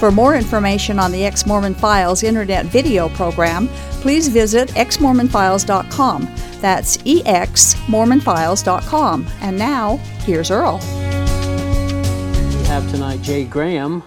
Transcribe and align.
For 0.00 0.10
more 0.10 0.34
information 0.34 0.98
on 0.98 1.12
the 1.12 1.26
Ex 1.26 1.46
Mormon 1.46 1.74
Files 1.74 2.22
internet 2.22 2.64
video 2.64 3.10
program, 3.10 3.68
please 4.00 4.28
visit 4.28 4.70
exmormonfiles.com. 4.70 6.22
That's 6.62 6.96
exmormonfiles.com. 6.96 9.26
And 9.42 9.58
now, 9.58 9.96
here's 10.24 10.50
Earl. 10.50 10.78
We 10.78 10.84
have 12.66 12.90
tonight 12.90 13.20
Jay 13.20 13.44
Graham. 13.44 14.02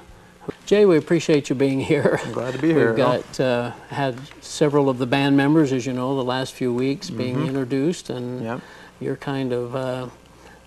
Jay, 0.65 0.87
we 0.87 0.97
appreciate 0.97 1.49
you 1.49 1.55
being 1.55 1.79
here. 1.79 2.19
I'm 2.23 2.31
glad 2.31 2.55
to 2.55 2.59
be 2.59 2.73
here. 2.73 2.87
We've 2.87 2.97
got 2.97 3.39
uh, 3.39 3.69
had 3.89 4.17
several 4.41 4.89
of 4.89 4.97
the 4.97 5.05
band 5.05 5.37
members, 5.37 5.71
as 5.71 5.85
you 5.85 5.93
know, 5.93 6.15
the 6.15 6.23
last 6.23 6.53
few 6.53 6.73
weeks 6.73 7.11
being 7.11 7.45
introduced, 7.45 8.09
and 8.09 8.41
Yep. 8.43 8.61
you're 8.99 9.15
kind 9.15 9.53
of 9.53 9.75
uh, 9.75 10.07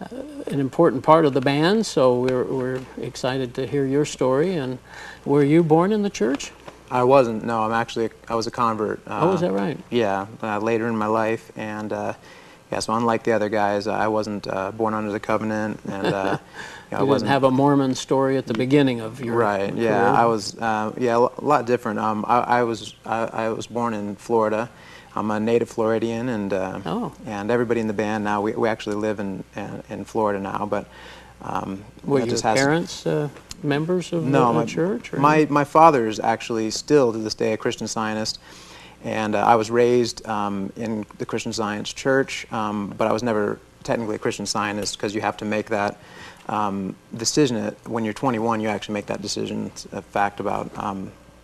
an 0.01 0.61
important 0.61 1.03
part 1.03 1.25
of 1.25 1.35
the 1.35 1.41
band. 1.41 1.87
So 1.87 2.21
we're 2.21 2.45
we're 2.45 2.81
excited 3.01 3.55
to 3.55 3.67
hear 3.67 3.87
your 3.87 4.05
story. 4.05 4.55
And 4.55 4.79
were 5.25 5.45
you 5.45 5.63
born 5.63 5.93
in 5.93 6.03
the 6.03 6.11
church? 6.11 6.53
I 6.91 7.03
wasn't. 7.03 7.45
No, 7.45 7.63
I'm 7.65 7.73
actually. 7.73 8.11
I 8.29 8.35
was 8.35 8.47
a 8.47 8.51
convert. 8.51 9.01
Uh, 9.07 9.21
oh, 9.23 9.33
is 9.35 9.41
that 9.41 9.53
right? 9.53 9.79
Yeah, 9.91 10.27
uh, 10.43 10.59
later 10.59 10.87
in 10.87 10.97
my 10.97 11.07
life, 11.07 11.51
and 11.57 11.93
uh, 11.93 12.15
yeah. 12.71 12.79
So 12.79 12.95
unlike 12.95 13.25
the 13.25 13.33
other 13.33 13.49
guys, 13.49 13.87
I 13.87 14.07
wasn't 14.09 14.47
uh, 14.47 14.71
born 14.71 14.95
under 14.95 15.11
the 15.11 15.21
covenant, 15.21 15.81
and 15.89 16.07
uh, 16.07 16.39
you 16.91 16.97
know, 16.97 17.01
I 17.01 17.03
wasn't. 17.03 17.31
have 17.31 17.43
a 17.43 17.51
Mormon 17.51 17.95
story 17.95 18.37
at 18.37 18.47
the 18.47 18.55
beginning 18.55 19.01
of 19.01 19.21
your 19.21 19.37
right. 19.37 19.71
career. 19.71 19.85
Yeah, 19.85 20.13
I 20.13 20.27
was. 20.27 20.57
Uh, 20.57 20.93
yeah, 20.97 21.17
a 21.17 21.45
lot 21.45 21.67
different. 21.67 21.99
Um, 21.99 22.25
I, 22.27 22.39
I 22.39 22.63
was. 22.63 22.95
I, 23.05 23.25
I 23.25 23.49
was 23.49 23.67
born 23.67 23.93
in 23.93 24.15
Florida. 24.15 24.71
I'm 25.17 25.31
a 25.31 25.41
native 25.41 25.69
Floridian, 25.71 26.29
and 26.29 26.53
uh, 26.53 26.81
Oh. 26.85 27.13
and 27.27 27.51
everybody 27.51 27.81
in 27.81 27.87
the 27.87 27.93
band 27.95 28.23
now. 28.25 28.41
We, 28.43 28.53
we 28.53 28.69
actually 28.69 28.97
live 28.97 29.19
in, 29.19 29.43
in 29.57 29.83
in 29.89 30.05
Florida 30.05 30.39
now, 30.41 30.67
but. 30.71 30.87
Um, 31.43 31.85
Were 32.03 32.21
your 32.21 32.29
just 32.29 32.43
has- 32.45 32.59
parents 32.59 33.07
uh, 33.07 33.29
members 33.63 34.11
of 34.13 34.25
No, 34.25 34.49
the, 34.49 34.53
my 34.61 34.65
church? 34.65 35.13
Or 35.13 35.19
My 35.21 35.47
my 35.51 35.65
father 35.65 36.09
is 36.09 36.19
actually 36.19 36.71
still 36.71 37.13
to 37.13 37.19
this 37.19 37.35
day 37.35 37.53
a 37.53 37.57
Christian 37.59 37.87
Scientist, 37.87 38.39
and 39.05 39.35
uh, 39.35 39.41
I 39.45 39.55
was 39.55 39.71
raised 39.71 40.27
um, 40.27 40.73
in 40.77 41.05
the 41.19 41.27
Christian 41.27 41.53
Science 41.53 41.93
Church, 41.93 42.47
um, 42.53 42.95
but 42.97 43.07
I 43.07 43.13
was 43.13 43.23
never 43.23 43.59
technically 43.85 44.17
a 44.17 44.19
Christian 44.19 44.47
Scientist 44.47 44.97
because 44.97 45.15
you 45.15 45.21
have 45.21 45.37
to 45.37 45.45
make 45.45 45.67
that 45.69 45.99
um, 46.49 46.97
decision 47.15 47.77
when 47.87 48.03
you're 48.05 48.15
21. 48.15 48.61
You 48.61 48.69
actually 48.69 48.95
make 48.95 49.07
that 49.07 49.21
decision. 49.21 49.67
It's 49.67 49.85
a 49.93 50.01
fact 50.03 50.41
about. 50.41 50.71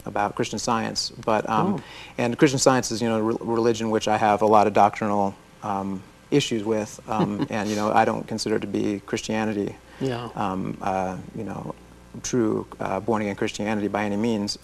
Um, 0.05 0.11
about 0.12 0.34
Christian 0.34 0.58
Science, 0.58 1.11
but 1.25 1.48
um, 1.48 1.75
Oh. 1.75 1.81
and 2.19 2.36
Christian 2.39 2.58
Science 2.58 2.91
is 2.91 3.00
you 3.00 3.08
know 3.08 3.19
a 3.19 3.22
re- 3.22 3.36
religion 3.41 3.91
which 3.91 4.09
I 4.09 4.17
have 4.19 4.42
a 4.42 4.47
lot 4.47 4.67
of 4.67 4.72
doctrinal 4.72 5.34
um, 5.62 6.03
issues 6.31 6.64
with, 6.64 7.00
um, 7.09 7.47
and 7.50 7.69
you 7.69 7.77
know 7.77 7.92
I 7.92 8.05
don't 8.05 8.27
consider 8.27 8.56
it 8.56 8.61
to 8.61 8.67
be 8.67 9.00
Christianity 9.06 9.77
Yeah. 10.00 10.28
um, 10.34 10.77
uh, 10.83 11.17
you 11.36 11.44
know, 11.44 11.75
true 12.22 12.67
uh, 12.81 13.00
born 13.00 13.22
again 13.22 13.36
Christianity 13.36 13.89
by 13.89 14.05
any 14.05 14.17
means. 14.17 14.59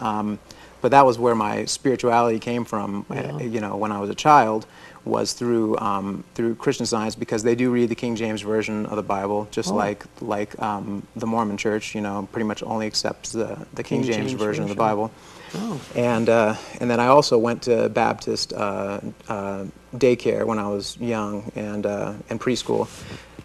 But 0.80 0.90
that 0.92 1.04
was 1.04 1.18
where 1.18 1.34
my 1.34 1.64
spirituality 1.64 2.38
came 2.38 2.64
from. 2.64 3.04
uh, 3.10 3.14
Yeah. 3.14 3.38
you 3.40 3.60
know, 3.60 3.76
when 3.76 3.92
I 3.92 4.00
was 4.00 4.10
a 4.10 4.14
child, 4.14 4.66
was 5.04 5.32
through 5.32 5.76
um, 5.78 6.22
through 6.34 6.54
Christian 6.56 6.84
Science 6.86 7.14
because 7.14 7.42
they 7.42 7.54
do 7.54 7.70
read 7.70 7.88
the 7.88 7.94
King 7.94 8.14
James 8.16 8.42
version 8.42 8.84
of 8.86 8.96
the 8.96 9.02
Bible, 9.02 9.48
just 9.50 9.70
Oh. 9.70 9.74
like 9.74 10.04
like 10.20 10.60
um, 10.62 11.02
the 11.16 11.26
Mormon 11.26 11.56
Church. 11.56 11.94
You 11.94 12.00
know, 12.02 12.28
pretty 12.32 12.46
much 12.46 12.62
only 12.62 12.86
accepts 12.86 13.32
the 13.32 13.56
the 13.74 13.82
King, 13.82 14.02
King 14.02 14.12
James, 14.12 14.30
James 14.30 14.42
version 14.42 14.62
of 14.64 14.68
the. 14.70 14.74
Bible. 14.74 15.10
Oh. 15.54 15.80
And 15.96 16.28
uh, 16.28 16.54
and 16.80 16.90
then 16.90 17.00
I 17.00 17.06
also 17.06 17.38
went 17.38 17.62
to 17.62 17.88
Baptist 17.88 18.52
uh, 18.52 19.00
uh, 19.28 19.64
daycare 19.96 20.44
when 20.44 20.58
I 20.58 20.68
was 20.68 20.96
young 21.00 21.50
and 21.56 21.86
uh, 21.86 22.12
and 22.28 22.38
preschool, 22.38 22.86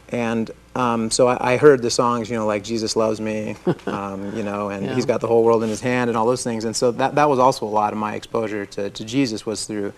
and 0.09 0.51
um, 0.75 1.11
so 1.11 1.27
I, 1.27 1.53
I 1.53 1.57
heard 1.57 1.81
the 1.81 1.89
songs, 1.91 2.29
you 2.29 2.35
know, 2.35 2.45
like 2.45 2.63
Jesus 2.63 2.95
loves 2.95 3.21
me, 3.21 3.55
um, 3.85 4.35
you 4.35 4.43
know, 4.43 4.69
and 4.69 4.85
Yeah. 4.85 4.95
He's 4.95 5.05
got 5.05 5.21
the 5.21 5.27
whole 5.27 5.43
world 5.43 5.63
in 5.63 5.69
His 5.69 5.81
hand, 5.81 6.09
and 6.09 6.17
all 6.17 6.25
those 6.25 6.43
things. 6.43 6.65
And 6.65 6.75
so 6.75 6.91
that 6.91 7.15
that 7.15 7.29
was 7.29 7.39
also 7.39 7.65
a 7.65 7.67
lot 7.67 7.93
of 7.93 7.99
my 7.99 8.15
exposure 8.15 8.65
to, 8.65 8.89
to 8.89 9.05
Jesus 9.05 9.45
was 9.45 9.65
through 9.65 9.93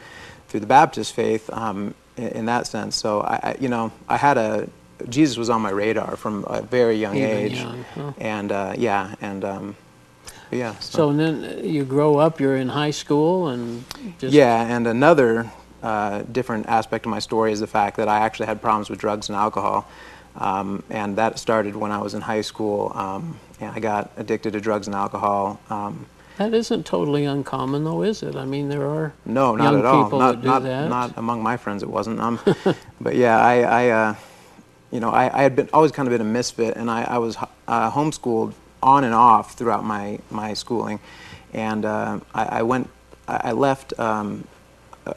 through 0.47 0.59
the 0.59 0.68
Baptist 0.68 1.14
faith 1.14 1.50
um, 1.52 1.94
in, 2.18 2.28
in 2.28 2.46
that 2.46 2.68
sense. 2.68 2.96
So 2.96 3.22
I, 3.22 3.35
I, 3.35 3.58
you 3.59 3.69
know, 3.69 3.91
I 4.08 4.18
had 4.18 4.38
a 4.38 4.69
Jesus 5.09 5.38
was 5.38 5.50
on 5.50 5.62
my 5.62 5.72
radar 5.72 6.16
from 6.16 6.46
a 6.47 6.62
very 6.62 6.96
young 6.96 7.18
Even 7.18 7.30
age, 7.30 7.53
young, 7.53 7.84
huh? 7.96 8.14
and 8.18 8.52
uh, 8.52 8.74
yeah, 8.78 9.16
and 9.22 9.44
um, 9.44 9.75
yeah. 10.52 10.75
So 10.80 11.09
and 11.09 11.19
then 11.19 11.64
you 11.64 11.84
grow 11.84 12.18
up, 12.18 12.40
you're 12.40 12.56
in 12.58 12.69
high 12.69 12.91
school, 12.91 13.47
and 13.47 13.84
just 14.19 14.34
Yeah, 14.34 14.62
and 14.75 14.88
another 14.88 15.52
uh, 15.84 16.24
different 16.31 16.68
aspect 16.68 17.06
of 17.06 17.12
my 17.12 17.19
story 17.19 17.52
is 17.52 17.59
the 17.59 17.68
fact 17.68 17.97
that 17.97 18.08
I 18.08 18.19
actually 18.19 18.47
had 18.47 18.62
problems 18.62 18.90
with 18.90 19.00
drugs 19.00 19.30
and 19.30 19.35
alcohol. 19.35 19.88
Um, 20.38 20.84
and 20.90 21.18
that 21.18 21.40
started 21.40 21.75
when 21.75 21.91
I 21.91 22.00
was 22.00 22.13
in 22.13 22.22
high 22.22 22.41
school. 22.41 22.91
Um, 22.96 23.40
and 23.59 23.72
I 23.72 23.79
got 23.79 24.12
addicted 24.18 24.53
to 24.53 24.62
drugs 24.62 24.88
and 24.88 24.96
alcohol. 24.96 25.59
Um, 25.69 26.06
that 26.38 26.53
isn't 26.53 26.85
totally 26.85 27.23
uncommon, 27.23 27.85
though, 27.85 28.03
is 28.03 28.22
it? 28.22 28.35
I 28.35 28.44
mean, 28.44 28.68
there 28.68 28.85
are 28.85 29.13
no, 29.23 29.56
not 29.56 29.63
young 29.63 29.79
at 29.79 29.85
all. 29.85 30.09
Not, 30.09 30.44
not, 30.44 30.63
not 30.63 31.18
among 31.18 31.41
my 31.41 31.56
friends, 31.56 31.81
it 31.81 31.90
wasn't. 31.90 32.19
Um, 32.19 32.40
but 33.01 33.16
yeah, 33.16 33.40
I, 33.40 33.62
I 33.62 33.90
uh, 33.90 34.16
you 34.91 35.00
know, 35.00 35.09
I, 35.09 35.40
I 35.40 35.44
had 35.44 35.56
been 35.56 35.69
always 35.72 35.91
kind 35.91 36.07
of 36.07 36.12
been 36.12 36.22
a 36.22 36.29
misfit, 36.29 36.75
and 36.75 36.91
I, 36.91 37.03
I 37.03 37.17
was 37.19 37.38
uh, 37.67 37.91
homeschooled 37.91 38.53
on 38.84 39.03
and 39.03 39.13
off 39.13 39.53
throughout 39.53 39.85
my, 39.85 40.19
my 40.29 40.53
schooling. 40.53 41.00
And 41.53 41.85
uh, 41.85 42.19
I, 42.34 42.59
I 42.59 42.62
went, 42.63 42.90
I 43.28 43.53
left, 43.53 43.97
um, 43.97 44.46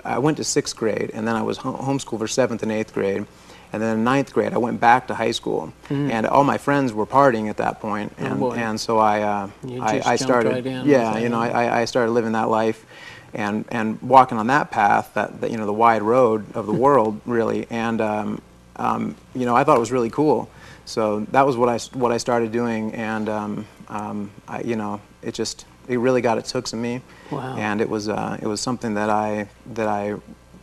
I 0.04 0.18
went 0.18 0.36
to 0.38 0.44
sixth 0.44 0.76
grade, 0.76 1.10
and 1.12 1.26
then 1.26 1.34
I 1.34 1.42
was 1.42 1.58
ho- 1.58 1.76
homeschooled 1.76 2.18
for 2.18 2.28
seventh 2.28 2.62
and 2.62 2.72
eighth 2.72 2.94
grade. 2.94 3.26
And 3.72 3.82
then 3.82 3.98
in 3.98 4.04
ninth 4.04 4.32
grade, 4.32 4.54
I 4.54 4.58
went 4.58 4.80
back 4.80 5.08
to 5.08 5.14
high 5.14 5.32
school, 5.32 5.72
and 5.90 6.26
all 6.26 6.42
my 6.44 6.56
friends 6.58 6.92
were 6.92 7.06
partying 7.06 7.50
at 7.50 7.58
that 7.58 7.80
point. 7.80 8.12
Oh, 8.18 8.24
and 8.24 8.42
and 8.60 8.80
so 8.80 8.98
I 8.98 9.20
uh, 9.22 9.50
I, 9.82 10.02
I 10.04 10.16
started, 10.16 10.52
right 10.52 10.64
yeah, 10.86 11.18
you 11.18 11.28
know. 11.28 11.40
I, 11.40 11.80
I 11.80 11.84
started 11.84 12.12
living 12.12 12.32
that 12.32 12.48
life, 12.48 12.86
and 13.34 13.64
and 13.70 14.00
walking 14.00 14.38
on 14.38 14.46
that 14.46 14.70
path, 14.70 15.12
that, 15.14 15.40
that 15.40 15.50
you 15.50 15.58
know, 15.58 15.66
the 15.66 15.72
wide 15.72 16.02
road 16.02 16.44
of 16.54 16.66
the 16.66 16.72
world, 16.72 17.20
really, 17.26 17.66
and 17.68 18.00
um, 18.00 18.40
um, 18.76 19.14
you 19.34 19.44
know, 19.44 19.54
I 19.54 19.64
thought 19.64 19.76
it 19.76 19.80
was 19.80 19.92
really 19.92 20.10
cool. 20.10 20.48
So 20.86 21.20
that 21.32 21.44
was 21.44 21.56
what 21.56 21.68
I 21.68 21.78
what 21.98 22.10
I 22.10 22.16
started 22.16 22.50
doing, 22.52 22.94
and 22.94 23.28
um, 23.28 23.66
um, 23.88 24.30
I, 24.48 24.62
you 24.62 24.76
know, 24.76 25.00
it 25.20 25.34
just 25.34 25.66
it 25.88 25.98
really 25.98 26.22
got 26.22 26.38
its 26.38 26.52
hooks 26.52 26.72
in 26.72 26.80
me, 26.80 27.02
Wow. 27.30 27.56
and 27.56 27.80
it 27.82 27.88
was 27.88 28.08
uh, 28.08 28.38
it 28.40 28.46
was 28.46 28.60
something 28.62 28.94
that 28.94 29.10
I 29.10 29.48
that 29.74 29.88
I 29.88 30.14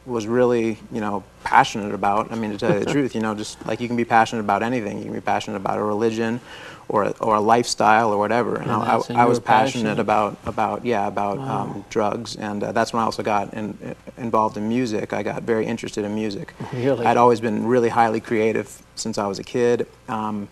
was 0.06 0.28
really 0.28 0.78
you 0.92 1.02
know 1.02 1.24
passionate 1.44 1.94
about. 1.94 2.32
I 2.32 2.36
mean, 2.36 2.52
to 2.52 2.58
tell 2.58 2.74
you 2.74 2.80
the 2.86 2.92
truth, 2.92 3.16
you 3.16 3.22
know, 3.22 3.34
just 3.36 3.66
like 3.66 3.80
you 3.82 3.88
can 3.88 3.98
be 3.98 4.06
passionate 4.06 4.42
about 4.42 4.64
anything, 4.64 4.98
you 4.98 5.04
can 5.06 5.14
be 5.14 5.22
passionate 5.22 5.58
about 5.58 5.78
a 5.78 5.84
religion, 5.84 6.40
or 6.88 7.04
a, 7.06 7.10
or 7.20 7.36
a 7.36 7.40
lifestyle 7.42 8.12
or 8.14 8.18
whatever. 8.18 8.56
And, 8.56 8.64
And 8.66 8.72
I, 8.72 8.86
that's- 8.86 9.10
I, 9.12 9.22
I 9.24 9.26
was 9.26 9.40
passionate. 9.40 9.84
passionate 9.98 10.00
about 10.00 10.38
about 10.46 10.86
yeah 10.86 11.08
about 11.08 11.38
Wow. 11.40 11.62
um, 11.62 11.86
drugs, 11.90 12.36
and 12.36 12.64
uh, 12.64 12.72
that's 12.72 12.94
when 12.94 13.02
I 13.02 13.06
also 13.06 13.24
got 13.24 13.54
in, 13.54 13.96
involved 14.18 14.58
in 14.58 14.68
music. 14.70 15.14
I 15.14 15.24
got 15.24 15.44
very 15.44 15.66
interested 15.66 16.06
in 16.06 16.14
music. 16.16 16.54
Really? 16.74 17.06
I'd 17.06 17.18
always 17.18 17.40
been 17.42 17.66
really 17.68 17.90
highly 17.90 18.20
creative 18.20 18.82
since 18.96 19.18
I 19.18 19.28
was 19.28 19.40
a 19.40 19.44
kid. 19.44 19.88
Um, 20.10 20.48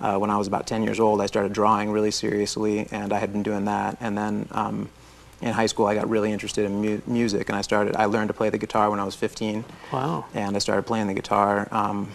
uh, 0.00 0.18
when 0.18 0.28
I 0.30 0.36
was 0.36 0.46
about 0.48 0.66
10 0.66 0.82
years 0.82 0.98
old, 1.00 1.20
I 1.20 1.26
started 1.26 1.52
drawing 1.52 1.90
really 1.90 2.10
seriously, 2.10 2.86
and 2.90 3.12
I 3.12 3.18
had 3.18 3.32
been 3.32 3.42
doing 3.42 3.64
that. 3.66 3.96
And 4.00 4.18
then 4.18 4.48
um, 4.50 4.88
in 5.44 5.52
high 5.52 5.66
school, 5.66 5.86
I 5.86 5.94
got 5.94 6.08
really 6.08 6.32
interested 6.32 6.64
in 6.64 6.80
mu- 6.80 7.02
music, 7.06 7.50
and 7.50 7.56
I 7.56 7.60
started. 7.60 7.94
I 7.96 8.06
learned 8.06 8.28
to 8.28 8.34
play 8.34 8.48
the 8.48 8.56
guitar 8.58 8.90
when 8.90 8.98
I 8.98 9.04
was 9.04 9.14
15, 9.14 9.62
wow. 9.92 10.24
and 10.34 10.56
I 10.56 10.58
started 10.58 10.84
playing 10.84 11.06
the 11.06 11.14
guitar, 11.14 11.68
um, 11.70 12.08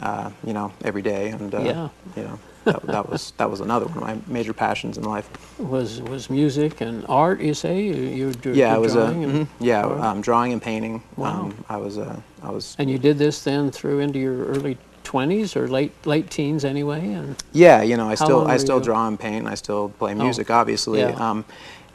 uh, 0.00 0.30
you 0.44 0.52
know, 0.52 0.72
every 0.84 1.02
day. 1.02 1.30
And 1.30 1.52
uh, 1.52 1.58
Yeah. 1.60 1.88
you 2.16 2.22
know, 2.22 2.38
that, 2.64 2.82
that 2.86 3.08
was 3.10 3.32
that 3.38 3.50
was 3.50 3.60
another 3.60 3.86
one 3.86 3.96
of 3.98 4.02
my 4.02 4.16
major 4.32 4.52
passions 4.52 4.98
in 4.98 5.04
life. 5.04 5.28
Was 5.58 6.00
was 6.02 6.30
music 6.30 6.80
and 6.80 7.04
art? 7.08 7.40
You 7.40 7.54
say 7.54 7.82
you, 7.82 7.94
you 7.94 8.26
were 8.44 8.52
Yeah, 8.54 8.66
I 8.66 8.74
drawing 8.76 8.82
was 8.82 8.94
a 8.94 9.04
and, 9.06 9.32
mhm, 9.32 9.48
yeah 9.60 9.82
um, 9.84 10.20
drawing 10.20 10.52
and 10.52 10.62
painting. 10.62 11.02
Wow. 11.16 11.40
Um, 11.46 11.64
I 11.68 11.76
was 11.78 11.98
uh, 11.98 12.20
I 12.42 12.50
was 12.50 12.76
and 12.78 12.88
you 12.90 12.98
did 12.98 13.18
this 13.18 13.42
then 13.42 13.70
through 13.72 13.98
into 14.00 14.18
your 14.20 14.46
early 14.46 14.78
twenties 15.02 15.56
or 15.56 15.66
late 15.68 15.92
late 16.06 16.30
teens 16.30 16.64
anyway, 16.64 17.12
and 17.12 17.36
Yeah, 17.52 17.82
you 17.82 17.96
know, 17.96 18.08
I 18.08 18.14
still 18.16 18.46
I 18.46 18.56
still 18.58 18.78
you- 18.78 18.84
draw 18.84 19.06
and 19.08 19.18
paint. 19.18 19.40
and 19.44 19.48
I 19.48 19.56
still 19.56 19.88
play 19.98 20.12
Oh, 20.12 20.22
music, 20.22 20.50
obviously. 20.50 21.00
yeah. 21.00 21.30
Um, 21.30 21.44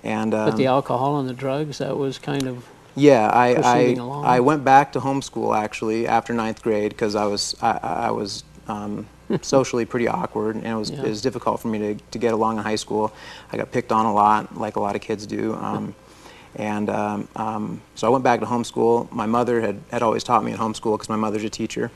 and 0.04 0.32
but 0.32 0.58
the 0.58 0.68
um, 0.68 0.76
alcohol 0.76 1.20
and 1.20 1.30
the 1.30 1.34
drugs 1.34 1.78
that 1.80 1.98
was 1.98 2.18
kind 2.18 2.48
of 2.48 2.66
yeah, 2.96 3.28
I 3.30 3.54
I, 3.54 3.80
along. 3.94 4.26
I 4.26 4.40
went 4.42 4.64
back 4.66 4.92
to 4.94 5.00
homeschool 5.00 5.58
actually 5.58 6.08
after 6.08 6.34
ninth 6.34 6.62
grade 6.62 6.90
because 6.92 7.16
I 7.16 7.26
was 7.26 7.56
I, 7.62 8.08
I 8.08 8.12
was 8.12 8.44
um, 8.68 9.08
socially 9.42 9.86
pretty 9.86 10.08
awkward 10.08 10.56
and 10.58 10.66
it 10.66 10.76
was 10.76 10.90
Yeah. 10.90 11.04
it 11.04 11.10
was 11.10 11.22
difficult 11.22 11.60
for 11.62 11.70
me 11.70 11.80
to, 11.80 11.96
to 12.12 12.20
get 12.20 12.34
along 12.34 12.58
in 12.58 12.64
high 12.64 12.76
school. 12.76 13.14
I 13.52 13.58
got 13.58 13.72
picked 13.72 13.92
on 13.92 14.06
a 14.06 14.14
lot, 14.14 14.58
like 14.58 14.76
a 14.76 14.80
lot 14.80 14.96
of 14.96 15.02
kids 15.02 15.26
do. 15.26 15.54
Um, 15.56 15.96
And 16.56 16.90
um, 16.90 17.28
um, 17.38 17.82
so 17.96 18.08
I 18.08 18.10
went 18.10 18.26
back 18.26 18.42
to 18.42 18.46
homeschool. 18.46 19.10
My 19.10 19.26
mother 19.26 19.62
had, 19.62 19.80
had 19.90 20.04
always 20.04 20.22
taught 20.24 20.44
me 20.44 20.52
in 20.52 20.58
homeschool 20.58 20.96
because 20.96 21.08
my 21.08 21.16
mother's 21.16 21.46
a 21.46 21.50
teacher. 21.50 21.92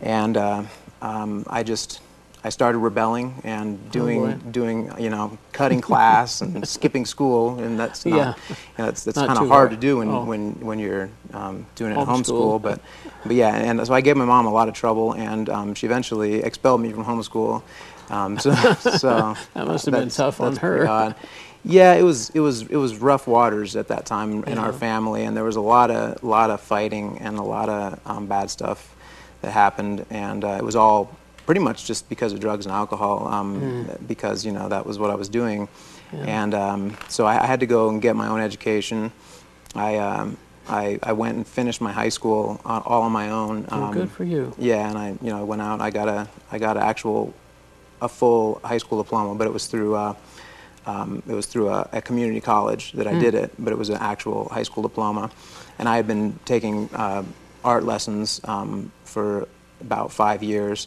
And 0.00 0.38
uh, 0.38 0.62
um, 1.02 1.44
I 1.48 1.62
just, 1.62 2.00
I 2.42 2.48
started 2.48 2.78
rebelling 2.78 3.40
and 3.44 3.90
doing, 3.90 4.24
Oh, 4.24 4.32
doing, 4.50 4.90
you 4.98 5.10
know, 5.10 5.36
cutting 5.52 5.80
class 5.82 6.40
and 6.40 6.66
skipping 6.76 7.04
school. 7.04 7.58
And 7.58 7.78
that's 7.78 8.06
not, 8.06 8.16
Yeah. 8.16 8.34
you 8.48 8.54
know, 8.78 8.86
that's, 8.86 9.04
that's 9.04 9.18
kind 9.18 9.30
of 9.32 9.36
hard 9.36 9.48
hard. 9.48 9.70
to 9.72 9.76
do 9.76 9.98
when, 9.98 10.08
Oh. 10.08 10.24
when, 10.24 10.52
when 10.60 10.78
you're 10.78 11.10
um, 11.34 11.66
doing 11.74 11.92
it 11.92 11.98
at 11.98 12.06
Homeschool. 12.06 12.58
homeschool. 12.58 12.62
But, 12.62 12.80
but 13.26 13.36
yeah, 13.36 13.54
and 13.54 13.86
so 13.86 13.92
I 13.92 14.00
gave 14.00 14.16
my 14.16 14.24
mom 14.24 14.46
a 14.46 14.50
lot 14.52 14.68
of 14.68 14.74
trouble, 14.74 15.12
and 15.12 15.50
um, 15.50 15.74
she 15.74 15.86
eventually 15.86 16.42
expelled 16.42 16.80
me 16.80 16.90
from 16.92 17.04
homeschool. 17.04 17.62
Um, 18.08 18.38
so, 18.38 18.52
so 18.74 19.34
That 19.54 19.66
must 19.66 19.84
have 19.86 19.92
been 19.94 20.08
tough 20.08 20.40
on 20.40 20.56
her. 20.56 21.14
Yeah, 21.62 21.92
it 21.92 22.02
was 22.02 22.30
it 22.30 22.40
was 22.40 22.62
it 22.62 22.76
was 22.76 22.96
rough 22.96 23.26
waters 23.26 23.76
at 23.76 23.88
that 23.88 24.06
time 24.06 24.44
in 24.44 24.56
our 24.56 24.72
family, 24.72 25.24
and 25.24 25.36
there 25.36 25.44
was 25.44 25.56
a 25.56 25.60
lot 25.60 25.90
of 25.90 26.22
lot 26.24 26.48
of 26.48 26.62
fighting 26.62 27.18
and 27.18 27.36
a 27.36 27.42
lot 27.42 27.68
of 27.68 28.00
um, 28.06 28.26
bad 28.26 28.48
stuff 28.50 28.96
that 29.42 29.50
happened, 29.52 30.06
and 30.08 30.42
uh, 30.42 30.56
it 30.58 30.64
was 30.64 30.74
all 30.74 31.14
pretty 31.50 31.58
much 31.60 31.84
just 31.84 32.08
because 32.08 32.32
of 32.32 32.38
drugs 32.38 32.64
and 32.64 32.72
alcohol, 32.72 33.26
um, 33.26 33.88
because 34.06 34.46
you 34.46 34.52
know 34.52 34.68
that 34.68 34.86
was 34.86 35.00
what 35.00 35.10
I 35.10 35.16
was 35.16 35.28
doing, 35.28 35.68
and 36.12 36.54
um, 36.54 36.96
so 37.08 37.26
I, 37.26 37.42
I 37.42 37.46
had 37.46 37.58
to 37.58 37.66
go 37.66 37.88
and 37.88 38.00
get 38.00 38.14
my 38.14 38.28
own 38.28 38.40
education. 38.40 39.10
I 39.74 39.96
um, 39.96 40.36
I, 40.68 41.00
I 41.02 41.12
went 41.12 41.36
and 41.38 41.44
finished 41.44 41.80
my 41.80 41.90
high 41.90 42.10
school 42.10 42.60
uh, 42.64 42.82
all 42.86 43.02
on 43.02 43.10
my 43.10 43.30
own. 43.30 43.66
Well, 43.68 43.82
um, 43.82 43.94
good 43.94 44.12
for 44.12 44.22
you. 44.22 44.54
yeah, 44.58 44.88
and 44.88 44.96
I, 44.96 45.08
you 45.20 45.30
know, 45.30 45.40
I 45.40 45.42
went 45.42 45.60
out. 45.60 45.80
I 45.80 45.90
got 45.90 46.06
a, 46.06 46.28
I 46.52 46.58
got 46.60 46.76
an 46.76 46.84
actual, 46.84 47.34
a 48.00 48.08
full 48.08 48.60
high 48.62 48.78
school 48.78 49.02
diploma, 49.02 49.34
but 49.34 49.48
it 49.48 49.52
was 49.52 49.66
through, 49.66 49.96
uh, 49.96 50.14
um, 50.86 51.20
it 51.26 51.34
was 51.34 51.46
through 51.46 51.70
a, 51.70 51.88
a 51.92 52.00
community 52.00 52.40
college 52.40 52.92
that 52.92 53.08
I 53.08 53.18
did 53.18 53.34
it. 53.34 53.50
But 53.58 53.72
it 53.72 53.76
was 53.76 53.88
an 53.88 53.98
actual 53.98 54.48
high 54.50 54.62
school 54.62 54.84
diploma, 54.84 55.32
and 55.80 55.88
I 55.88 55.96
had 55.96 56.06
been 56.06 56.38
taking 56.44 56.88
uh, 56.94 57.24
art 57.64 57.82
lessons 57.82 58.40
um, 58.44 58.92
for 59.02 59.48
about 59.80 60.12
five 60.12 60.42
years, 60.44 60.86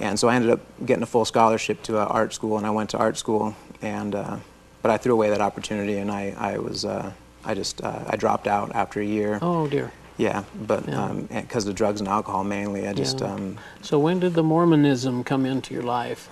and 0.00 0.18
so 0.18 0.28
I 0.28 0.34
ended 0.34 0.50
up 0.50 0.60
getting 0.84 1.02
a 1.02 1.06
full 1.06 1.24
scholarship 1.24 1.82
to 1.84 2.00
an 2.00 2.08
art 2.08 2.32
school, 2.34 2.56
and 2.56 2.66
I 2.66 2.70
went 2.70 2.90
to 2.90 2.98
art 2.98 3.16
school, 3.16 3.54
and 3.82 4.14
uh, 4.14 4.36
but 4.82 4.90
I 4.90 4.96
threw 4.96 5.12
away 5.12 5.30
that 5.30 5.40
opportunity, 5.40 5.98
and 5.98 6.10
I, 6.10 6.34
I 6.38 6.58
was, 6.58 6.84
uh, 6.84 7.12
I 7.44 7.54
just, 7.54 7.82
uh, 7.84 8.00
I 8.08 8.16
dropped 8.16 8.46
out 8.46 8.74
after 8.74 9.00
a 9.00 9.04
year. 9.04 9.38
Oh 9.42 9.66
dear. 9.68 9.92
Yeah, 10.16 10.44
but 10.66 10.86
Yeah. 10.88 11.12
because 11.30 11.66
of 11.66 11.74
drugs 11.74 12.00
and 12.00 12.08
alcohol 12.08 12.44
mainly, 12.44 12.86
I 12.88 12.92
just 12.92 13.20
Yeah. 13.20 13.32
um, 13.32 13.58
So 13.82 13.98
when 13.98 14.20
did 14.20 14.34
the 14.34 14.42
Mormonism 14.42 15.22
come 15.24 15.44
into 15.46 15.72
your 15.74 15.82
life? 15.82 16.28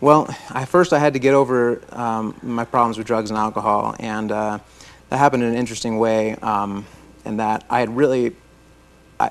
well, 0.00 0.28
I 0.50 0.64
first 0.64 0.92
I 0.92 0.98
had 0.98 1.12
to 1.14 1.18
get 1.18 1.34
over 1.34 1.80
um, 1.92 2.34
my 2.42 2.64
problems 2.64 2.98
with 2.98 3.06
drugs 3.06 3.30
and 3.30 3.38
alcohol, 3.38 3.94
and 3.98 4.30
uh, 4.30 4.58
that 5.08 5.16
happened 5.18 5.42
in 5.42 5.48
an 5.50 5.56
interesting 5.56 5.98
way. 5.98 6.36
Um, 6.36 6.86
in 7.24 7.36
that 7.38 7.64
I 7.68 7.80
had 7.80 7.94
really, 7.96 8.34
I, 9.20 9.28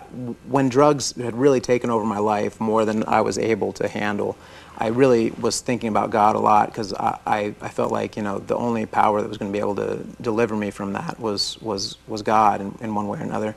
when 0.48 0.70
drugs 0.70 1.14
had 1.16 1.36
really 1.36 1.62
taken 1.62 1.90
over 1.90 2.04
my 2.04 2.20
life 2.20 2.60
more 2.60 2.84
than 2.86 3.04
I 3.08 3.22
was 3.22 3.38
able 3.38 3.72
to 3.74 3.88
handle, 3.88 4.38
I 4.78 4.88
really 4.88 5.32
was 5.32 5.62
thinking 5.62 5.90
about 5.90 6.12
God 6.12 6.36
a 6.36 6.40
lot 6.40 6.68
because 6.68 6.94
I, 6.94 7.20
I, 7.26 7.56
I 7.62 7.70
felt 7.70 7.92
like 7.92 8.16
you 8.18 8.24
know 8.24 8.40
the 8.40 8.56
only 8.56 8.86
power 8.86 9.22
that 9.22 9.28
was 9.28 9.38
going 9.38 9.52
to 9.52 9.54
be 9.54 9.60
able 9.60 9.76
to 9.76 9.98
deliver 10.22 10.56
me 10.56 10.72
from 10.72 10.94
that 10.94 11.20
was 11.20 11.60
was 11.62 11.98
was 12.08 12.22
God 12.22 12.62
in, 12.62 12.78
in 12.82 12.94
one 12.94 13.08
way 13.08 13.20
or 13.20 13.24
another. 13.24 13.56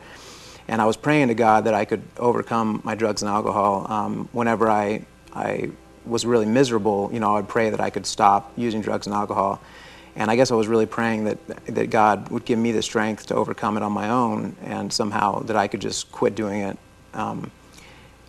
and 0.68 0.80
I 0.80 0.86
was 0.86 0.96
praying 0.96 1.28
to 1.28 1.34
God 1.34 1.64
that 1.64 1.74
I 1.74 1.84
could 1.84 2.02
overcome 2.16 2.80
my 2.84 2.94
drugs 2.94 3.22
and 3.22 3.28
alcohol. 3.28 3.86
Um, 3.90 4.28
whenever 4.32 4.70
I 4.70 5.04
I 5.34 5.70
was 6.06 6.24
really 6.24 6.46
miserable, 6.46 7.10
you 7.12 7.20
know, 7.20 7.36
I'd 7.36 7.48
pray 7.48 7.70
that 7.70 7.80
I 7.80 7.90
could 7.90 8.06
stop 8.06 8.52
using 8.56 8.80
drugs 8.80 9.06
and 9.06 9.14
alcohol. 9.14 9.60
And 10.16 10.30
I 10.30 10.36
guess 10.36 10.50
I 10.50 10.54
was 10.54 10.68
really 10.68 10.86
praying 10.86 11.24
that 11.24 11.38
that 11.66 11.90
God 11.90 12.28
would 12.30 12.44
give 12.44 12.58
me 12.58 12.72
the 12.72 12.82
strength 12.82 13.26
to 13.26 13.34
overcome 13.34 13.76
it 13.76 13.82
on 13.82 13.92
my 13.92 14.10
own, 14.10 14.56
and 14.62 14.92
somehow 14.92 15.40
that 15.40 15.56
I 15.56 15.68
could 15.68 15.80
just 15.80 16.10
quit 16.12 16.34
doing 16.34 16.62
it. 16.62 16.78
Um, 17.14 17.50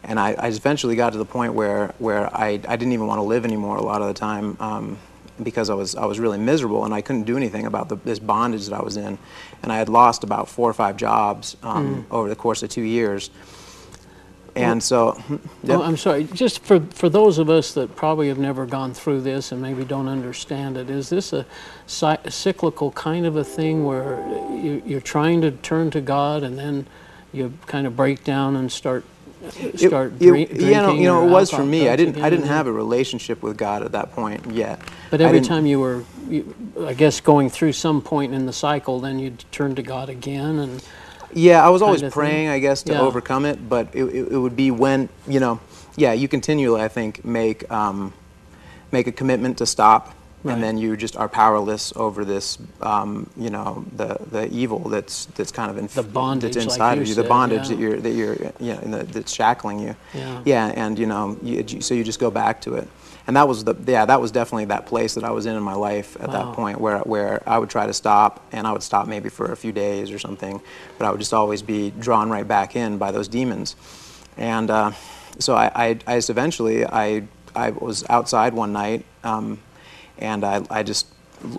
and 0.03 0.19
I, 0.19 0.33
I 0.33 0.47
eventually 0.47 0.95
got 0.95 1.11
to 1.11 1.17
the 1.17 1.25
point 1.25 1.53
where 1.53 1.93
where 1.99 2.35
I, 2.35 2.59
I 2.67 2.75
didn't 2.75 2.93
even 2.93 3.07
want 3.07 3.19
to 3.19 3.23
live 3.23 3.45
anymore 3.45 3.77
a 3.77 3.83
lot 3.83 4.01
of 4.01 4.07
the 4.07 4.13
time 4.13 4.57
um, 4.59 4.97
because 5.41 5.69
I 5.69 5.73
was 5.73 5.95
I 5.95 6.05
was 6.05 6.19
really 6.19 6.37
miserable 6.37 6.85
and 6.85 6.93
I 6.93 7.01
couldn't 7.01 7.23
do 7.23 7.37
anything 7.37 7.65
about 7.65 7.89
the, 7.89 7.95
this 7.97 8.19
bondage 8.19 8.67
that 8.67 8.75
I 8.75 8.81
was 8.81 8.97
in, 8.97 9.17
and 9.63 9.71
I 9.71 9.77
had 9.77 9.89
lost 9.89 10.23
about 10.23 10.47
four 10.49 10.69
or 10.69 10.73
five 10.73 10.97
jobs 10.97 11.57
um, 11.63 12.05
over 12.11 12.29
the 12.29 12.35
course 12.35 12.63
of 12.63 12.69
two 12.69 12.81
years. 12.81 13.29
And 14.55 14.83
so, 14.83 15.21
yep. 15.63 15.79
Oh, 15.79 15.81
I'm 15.83 15.97
sorry. 15.97 16.25
Just 16.25 16.63
for, 16.63 16.79
for 16.79 17.09
those 17.09 17.37
of 17.37 17.49
us 17.49 17.73
that 17.73 17.95
probably 17.95 18.27
have 18.27 18.37
never 18.39 18.65
gone 18.65 18.93
through 18.93 19.21
this 19.21 19.51
and 19.51 19.61
maybe 19.61 19.85
don't 19.85 20.07
understand 20.09 20.77
it, 20.77 20.89
is 20.89 21.09
this 21.09 21.33
a, 21.33 21.45
cy- 21.87 22.19
cyclical 22.29 22.91
kind 22.91 23.25
of 23.25 23.35
a 23.37 23.43
thing 23.43 23.85
where 23.85 24.19
you, 24.51 24.81
you're 24.85 25.01
trying 25.01 25.41
to 25.41 25.51
turn 25.51 25.89
to 25.91 26.01
God 26.01 26.43
and 26.43 26.57
then 26.59 26.85
you 27.33 27.53
kind 27.67 27.87
of 27.87 27.95
break 27.95 28.23
down 28.23 28.55
and 28.57 28.71
start 28.71 29.05
start 29.75 30.13
it- 30.19 30.27
drink, 30.27 30.51
you 30.53 30.71
know, 30.71 30.93
you 30.93 31.03
know, 31.05 31.25
it 31.25 31.31
was 31.31 31.49
for 31.49 31.63
me. 31.63 31.89
I 31.89 31.95
didn't, 31.95 32.15
again 32.15 32.25
I 32.25 32.29
didn't 32.29 32.45
have 32.47 32.67
a 32.67 32.71
relationship 32.71 33.41
with 33.41 33.57
God 33.57 33.83
at 33.83 33.93
that 33.93 34.11
point 34.11 34.51
yet. 34.51 34.79
But 35.09 35.21
every 35.21 35.39
time 35.41 35.65
you 35.65 35.79
were, 35.79 36.03
you, 36.29 36.53
I 36.85 36.93
guess, 36.93 37.21
going 37.21 37.49
through 37.49 37.73
some 37.73 38.01
point 38.01 38.33
in 38.33 38.45
the 38.45 38.53
cycle, 38.53 38.99
then 38.99 39.17
you'd 39.17 39.43
turn 39.51 39.75
to 39.75 39.81
God 39.81 40.09
again 40.09 40.59
and. 40.59 40.83
Yeah, 41.33 41.65
I 41.65 41.69
was 41.69 41.81
always 41.81 42.01
praying, 42.03 42.47
thing. 42.47 42.47
I 42.49 42.59
guess, 42.59 42.83
to 42.83 42.93
Yeah. 42.93 43.01
overcome 43.01 43.45
it, 43.45 43.67
but 43.69 43.87
it, 43.93 44.03
it, 44.05 44.31
it 44.33 44.37
would 44.37 44.55
be 44.55 44.71
when, 44.71 45.09
you 45.27 45.39
know, 45.39 45.59
yeah, 45.97 46.13
you 46.13 46.27
continually, 46.27 46.81
I 46.81 46.87
think, 46.87 47.23
make, 47.25 47.69
um, 47.71 48.13
make 48.91 49.07
a 49.07 49.11
commitment 49.11 49.57
to 49.59 49.65
stop, 49.65 50.13
Right. 50.43 50.53
and 50.53 50.63
then 50.63 50.77
you 50.79 50.97
just 50.97 51.15
are 51.17 51.29
powerless 51.29 51.93
over 51.95 52.25
this, 52.25 52.57
um, 52.81 53.29
you 53.37 53.51
know, 53.51 53.85
the, 53.95 54.17
the 54.31 54.47
evil 54.51 54.79
that's, 54.79 55.25
that's 55.35 55.51
kind 55.51 55.69
of 55.69 55.77
inf- 55.77 55.93
The 55.93 56.01
bondage, 56.01 56.55
that's 56.55 56.65
like 56.65 56.73
inside 56.73 56.95
you 56.95 57.01
of 57.03 57.07
you, 57.09 57.13
the 57.15 57.23
bondage 57.25 57.69
yeah. 57.69 57.75
that 57.75 57.79
you're, 57.79 57.97
that 57.97 58.09
you're, 58.11 58.33
you 58.59 58.73
know, 58.73 58.97
that- 58.97 59.09
that's 59.09 59.31
shackling 59.31 59.79
you. 59.79 59.95
Yeah. 60.15 60.41
Yeah, 60.45 60.67
and 60.75 60.97
you 60.97 61.05
know, 61.05 61.37
you, 61.43 61.81
so 61.81 61.93
you 61.93 62.03
just 62.03 62.19
go 62.19 62.31
back 62.31 62.59
to 62.61 62.73
it. 62.75 62.87
And 63.27 63.35
that 63.35 63.47
was 63.47 63.63
the, 63.63 63.75
yeah, 63.85 64.05
that 64.05 64.19
was 64.19 64.31
definitely 64.31 64.65
that 64.65 64.87
place 64.87 65.13
that 65.13 65.23
I 65.23 65.31
was 65.31 65.45
in 65.45 65.55
in 65.55 65.63
my 65.63 65.75
life 65.75 66.15
at 66.19 66.29
Wow. 66.29 66.45
that 66.45 66.53
point 66.53 66.81
where, 66.81 66.99
where 66.99 67.43
I 67.47 67.59
would 67.59 67.69
try 67.69 67.85
to 67.85 67.93
stop 67.93 68.45
and 68.51 68.65
I 68.65 68.71
would 68.71 68.83
stop 68.83 69.07
maybe 69.07 69.29
for 69.29 69.51
a 69.51 69.55
few 69.55 69.71
days 69.71 70.11
or 70.11 70.19
something, 70.19 70.59
but 70.97 71.05
I 71.05 71.11
would 71.11 71.19
just 71.19 71.33
always 71.33 71.61
be 71.61 71.91
drawn 71.91 72.29
right 72.29 72.47
back 72.47 72.75
in 72.75 72.97
by 72.97 73.11
those 73.11 73.27
demons. 73.27 73.75
And 74.37 74.69
uh, 74.71 74.91
so 75.39 75.55
I, 75.55 75.71
I, 75.75 75.87
I 76.07 76.15
just 76.17 76.29
eventually, 76.29 76.85
I, 76.85 77.23
I 77.55 77.71
was 77.71 78.03
outside 78.09 78.53
one 78.53 78.73
night 78.73 79.05
um, 79.23 79.59
and 80.17 80.43
I, 80.43 80.63
I 80.69 80.83
just 80.83 81.07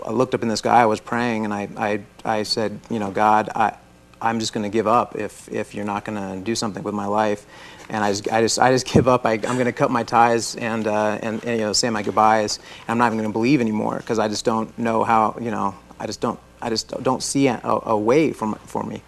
I 0.07 0.11
looked 0.11 0.35
up 0.35 0.43
in 0.43 0.49
the 0.49 0.57
sky, 0.57 0.83
I 0.83 0.87
was 0.87 1.01
praying 1.01 1.45
and 1.45 1.53
I, 1.53 1.69
I, 1.77 2.01
I 2.25 2.43
said, 2.45 2.79
you 2.89 2.99
know, 2.99 3.11
God, 3.11 3.49
I, 3.55 3.77
I'm 4.23 4.39
just 4.41 4.53
going 4.53 4.63
to 4.63 4.71
give 4.71 4.87
up 4.87 5.17
if, 5.17 5.51
if 5.51 5.75
you're 5.75 5.85
not 5.85 6.05
going 6.05 6.19
to 6.19 6.45
do 6.45 6.55
something 6.55 6.83
with 6.83 6.95
my 6.95 7.07
life. 7.07 7.45
And 7.89 8.05
I 8.05 8.11
just, 8.11 8.33
I 8.33 8.41
just, 8.41 8.59
I 8.59 8.71
just 8.71 8.87
give 8.87 9.09
up. 9.09 9.27
I, 9.27 9.33
I'm 9.33 9.41
going 9.41 9.67
to 9.67 9.73
cut 9.73 9.91
my 9.91 10.05
ties 10.05 10.57
and, 10.57 10.87
uh, 10.87 11.19
and, 11.21 11.45
and, 11.45 11.59
you 11.59 11.67
know, 11.67 11.73
say 11.73 11.91
my 11.91 12.03
goodbyes. 12.03 12.59
I'm 12.89 12.99
not 12.99 13.07
even 13.07 13.19
going 13.19 13.29
to 13.29 13.33
believe 13.33 13.61
anymore 13.61 13.99
because 13.99 14.19
I 14.19 14.29
just 14.29 14.45
don't 14.45 14.77
know 14.79 15.05
how, 15.05 15.37
you 15.41 15.51
know, 15.51 15.75
I 15.99 16.07
just 16.07 16.21
don't, 16.21 16.39
I 16.61 16.71
just 16.71 16.91
don't 17.03 17.23
see 17.23 17.49
a, 17.49 17.61
a 17.65 17.97
way 17.97 18.33
for, 18.33 18.47
my, 18.47 18.59
for 18.59 18.83
me. 18.85 19.03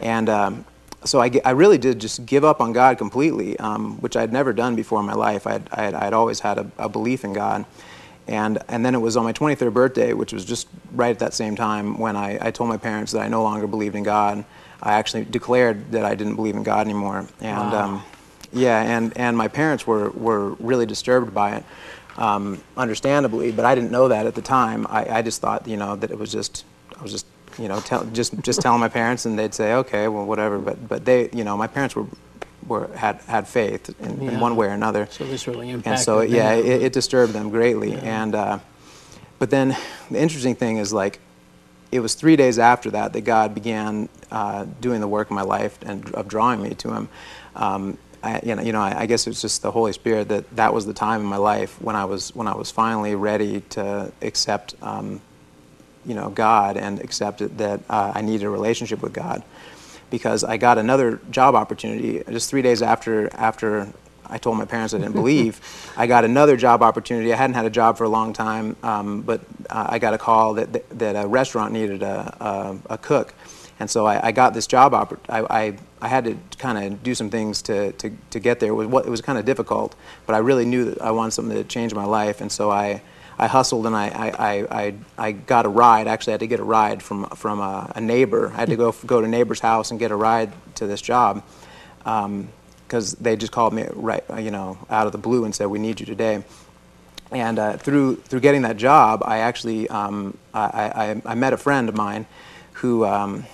And 0.00 0.28
um, 0.28 0.64
so 1.04 1.20
I, 1.20 1.30
I 1.44 1.50
really 1.50 1.78
did 1.78 2.00
just 2.00 2.24
give 2.26 2.44
up 2.44 2.60
on 2.60 2.72
God 2.72 2.98
completely, 2.98 3.58
um, 3.58 3.98
which 4.00 4.16
I'd 4.16 4.32
never 4.32 4.52
done 4.52 4.76
before 4.76 5.00
in 5.00 5.06
my 5.06 5.14
life. 5.14 5.46
I'd, 5.46 5.68
I'd, 5.72 5.94
I'd 5.94 6.12
always 6.12 6.40
had 6.40 6.58
a, 6.58 6.70
a 6.78 6.88
belief 6.88 7.24
in 7.24 7.32
God. 7.32 7.64
And, 8.28 8.58
and 8.68 8.84
then 8.84 8.94
it 8.94 8.98
was 8.98 9.16
on 9.16 9.24
my 9.24 9.32
23rd 9.32 9.72
birthday, 9.72 10.12
which 10.12 10.32
was 10.32 10.44
just 10.44 10.68
right 10.92 11.10
at 11.10 11.20
that 11.20 11.32
same 11.32 11.54
time 11.54 11.98
when 11.98 12.16
I, 12.16 12.38
I 12.48 12.50
told 12.50 12.68
my 12.68 12.76
parents 12.76 13.12
that 13.12 13.20
I 13.22 13.28
no 13.28 13.42
longer 13.42 13.66
believed 13.66 13.94
in 13.94 14.02
God. 14.02 14.44
I 14.82 14.94
actually 14.94 15.24
declared 15.24 15.92
that 15.92 16.04
I 16.04 16.14
didn't 16.14 16.34
believe 16.36 16.56
in 16.56 16.62
God 16.64 16.86
anymore. 16.86 17.26
And 17.40 17.72
Wow. 17.72 17.84
um, 17.84 18.02
yeah, 18.52 18.80
and, 18.82 19.16
and 19.16 19.36
my 19.36 19.48
parents 19.48 19.86
were, 19.86 20.10
were 20.10 20.50
really 20.54 20.86
disturbed 20.86 21.32
by 21.34 21.56
it, 21.56 21.64
um, 22.16 22.60
understandably, 22.76 23.52
but 23.52 23.64
I 23.64 23.74
didn't 23.74 23.90
know 23.90 24.08
that 24.08 24.26
at 24.26 24.34
the 24.34 24.42
time. 24.42 24.86
I, 24.88 25.18
I 25.18 25.22
just 25.22 25.40
thought, 25.40 25.66
you 25.68 25.76
know, 25.76 25.94
that 25.96 26.10
it 26.10 26.18
was 26.18 26.32
just, 26.32 26.64
I 26.98 27.02
was 27.02 27.12
just, 27.12 27.26
you 27.58 27.68
know, 27.68 27.80
tell, 27.80 28.04
just, 28.06 28.38
just 28.42 28.60
telling 28.60 28.80
my 28.80 28.88
parents 28.88 29.24
and 29.26 29.38
they'd 29.38 29.54
say, 29.54 29.74
okay, 29.74 30.08
well, 30.08 30.24
whatever. 30.26 30.58
But, 30.58 30.88
but 30.88 31.04
they, 31.04 31.28
you 31.32 31.44
know, 31.44 31.56
my 31.56 31.66
parents 31.66 31.94
were, 31.96 32.06
were, 32.66 32.88
had, 32.96 33.16
had 33.26 33.46
faith 33.48 33.94
in, 34.00 34.22
Yeah. 34.22 34.32
in 34.32 34.40
one 34.40 34.56
way 34.56 34.66
or 34.66 34.70
another. 34.70 35.08
So 35.10 35.24
this 35.24 35.46
really 35.46 35.70
impacted 35.70 35.92
And 35.92 36.00
so, 36.00 36.20
yeah, 36.20 36.52
it, 36.52 36.82
it 36.82 36.92
disturbed 36.92 37.32
them 37.32 37.50
greatly. 37.50 37.94
And, 37.94 38.34
uh, 38.34 38.58
but 39.38 39.50
then 39.50 39.76
the 40.10 40.20
interesting 40.20 40.54
thing 40.54 40.78
is 40.78 40.92
like, 40.92 41.20
it 41.92 42.00
was 42.00 42.14
three 42.14 42.36
days 42.36 42.58
after 42.58 42.90
that 42.90 43.12
that 43.12 43.22
God 43.22 43.54
began 43.54 44.08
uh, 44.30 44.66
doing 44.80 45.00
the 45.00 45.08
work 45.08 45.30
in 45.30 45.36
my 45.36 45.42
life 45.42 45.78
and 45.82 46.12
of 46.14 46.28
drawing 46.28 46.62
me 46.62 46.70
to 46.70 46.92
Him. 46.92 47.08
Um, 47.54 47.96
I, 48.22 48.40
you 48.44 48.54
know, 48.56 48.62
you 48.62 48.72
know 48.72 48.80
I, 48.80 49.02
I 49.02 49.06
guess 49.06 49.26
it 49.26 49.30
was 49.30 49.40
just 49.40 49.62
the 49.62 49.70
Holy 49.70 49.92
Spirit 49.92 50.28
that 50.28 50.56
that 50.56 50.74
was 50.74 50.84
the 50.84 50.92
time 50.92 51.20
in 51.20 51.26
my 51.26 51.36
life 51.36 51.80
when 51.80 51.94
I 51.94 52.04
was 52.04 52.34
when 52.34 52.48
I 52.48 52.56
was 52.56 52.70
finally 52.70 53.14
ready 53.14 53.60
to 53.70 54.10
accept, 54.20 54.74
um, 54.82 55.20
you 56.04 56.14
know, 56.14 56.28
God 56.30 56.76
and 56.76 57.00
accept 57.00 57.38
that 57.58 57.80
uh, 57.88 58.12
I 58.14 58.20
needed 58.20 58.44
a 58.46 58.50
relationship 58.50 59.00
with 59.00 59.12
God, 59.12 59.44
because 60.10 60.44
I 60.44 60.56
got 60.56 60.78
another 60.78 61.20
job 61.30 61.54
opportunity 61.54 62.22
just 62.30 62.50
three 62.50 62.62
days 62.62 62.82
after 62.82 63.28
after 63.34 63.92
I 64.28 64.38
told 64.38 64.58
my 64.58 64.64
parents 64.64 64.94
I 64.94 64.98
didn't 64.98 65.14
believe. 65.22 65.60
I 65.96 66.06
got 66.06 66.24
another 66.24 66.56
job 66.56 66.82
opportunity. 66.82 67.32
I 67.32 67.36
hadn't 67.36 67.54
had 67.54 67.64
a 67.64 67.70
job 67.70 67.96
for 67.96 68.04
a 68.04 68.08
long 68.08 68.32
time, 68.32 68.76
um, 68.82 69.22
but 69.22 69.40
uh, 69.70 69.86
I 69.88 69.98
got 69.98 70.14
a 70.14 70.18
call 70.18 70.54
that, 70.54 70.72
that, 70.72 70.98
that 70.98 71.24
a 71.24 71.26
restaurant 71.26 71.72
needed 71.72 72.02
a, 72.02 72.36
a, 72.40 72.94
a 72.94 72.98
cook. 72.98 73.34
And 73.78 73.90
so 73.90 74.06
I, 74.06 74.28
I, 74.28 74.32
got 74.32 74.54
this 74.54 74.66
job. 74.66 74.92
Oppor- 74.92 75.18
I, 75.28 75.66
I, 75.66 75.78
I 76.00 76.08
had 76.08 76.24
to 76.24 76.38
kind 76.56 76.78
of 76.78 77.02
do 77.02 77.14
some 77.14 77.28
things 77.28 77.60
to, 77.62 77.92
to, 77.92 78.10
to 78.30 78.40
get 78.40 78.58
there. 78.58 78.70
It 78.70 78.74
was, 78.74 79.06
it 79.06 79.10
was 79.10 79.20
kind 79.20 79.38
of 79.38 79.44
difficult, 79.44 79.94
but 80.24 80.34
I 80.34 80.38
really 80.38 80.64
knew 80.64 80.86
that 80.86 81.02
I 81.02 81.10
wanted 81.10 81.32
something 81.32 81.56
to 81.56 81.64
change 81.64 81.94
my 81.94 82.06
life. 82.06 82.40
And 82.40 82.50
so 82.50 82.70
I, 82.70 83.02
I 83.38 83.48
hustled 83.48 83.86
and 83.86 83.94
I, 83.94 84.08
I, 84.08 84.66
I, 84.70 84.94
I 85.18 85.32
got 85.32 85.66
a 85.66 85.68
ride. 85.68 86.08
Actually, 86.08 86.32
I 86.32 86.34
had 86.34 86.40
to 86.40 86.46
get 86.46 86.60
a 86.60 86.64
ride 86.64 87.02
from, 87.02 87.26
from 87.30 87.60
a, 87.60 87.92
a 87.94 88.00
neighbor. 88.00 88.50
I 88.54 88.60
had 88.60 88.70
to 88.70 88.76
go, 88.76 88.92
go 89.04 89.20
to 89.20 89.26
a 89.26 89.30
neighbor's 89.30 89.60
house 89.60 89.90
and 89.90 90.00
get 90.00 90.10
a 90.10 90.16
ride 90.16 90.52
to 90.76 90.86
this 90.86 91.02
job 91.02 91.44
because 91.98 93.14
um, 93.14 93.18
they 93.20 93.36
just 93.36 93.52
called 93.52 93.74
me 93.74 93.86
right, 93.92 94.24
you 94.38 94.50
know, 94.50 94.78
out 94.88 95.06
of 95.06 95.12
the 95.12 95.18
blue 95.18 95.44
and 95.44 95.52
said, 95.52 95.66
"We 95.66 95.80
need 95.80 95.98
you 95.98 96.06
today." 96.06 96.44
And 97.32 97.58
uh, 97.58 97.76
through 97.78 98.16
through 98.16 98.40
getting 98.40 98.62
that 98.62 98.76
job, 98.76 99.22
I 99.24 99.38
actually 99.38 99.88
um, 99.88 100.38
I, 100.54 100.60
I, 101.26 101.32
I, 101.32 101.34
met 101.34 101.52
a 101.52 101.56
friend 101.56 101.88
of 101.88 101.96
mine 101.96 102.26
who 102.74 103.04
um, 103.04 103.44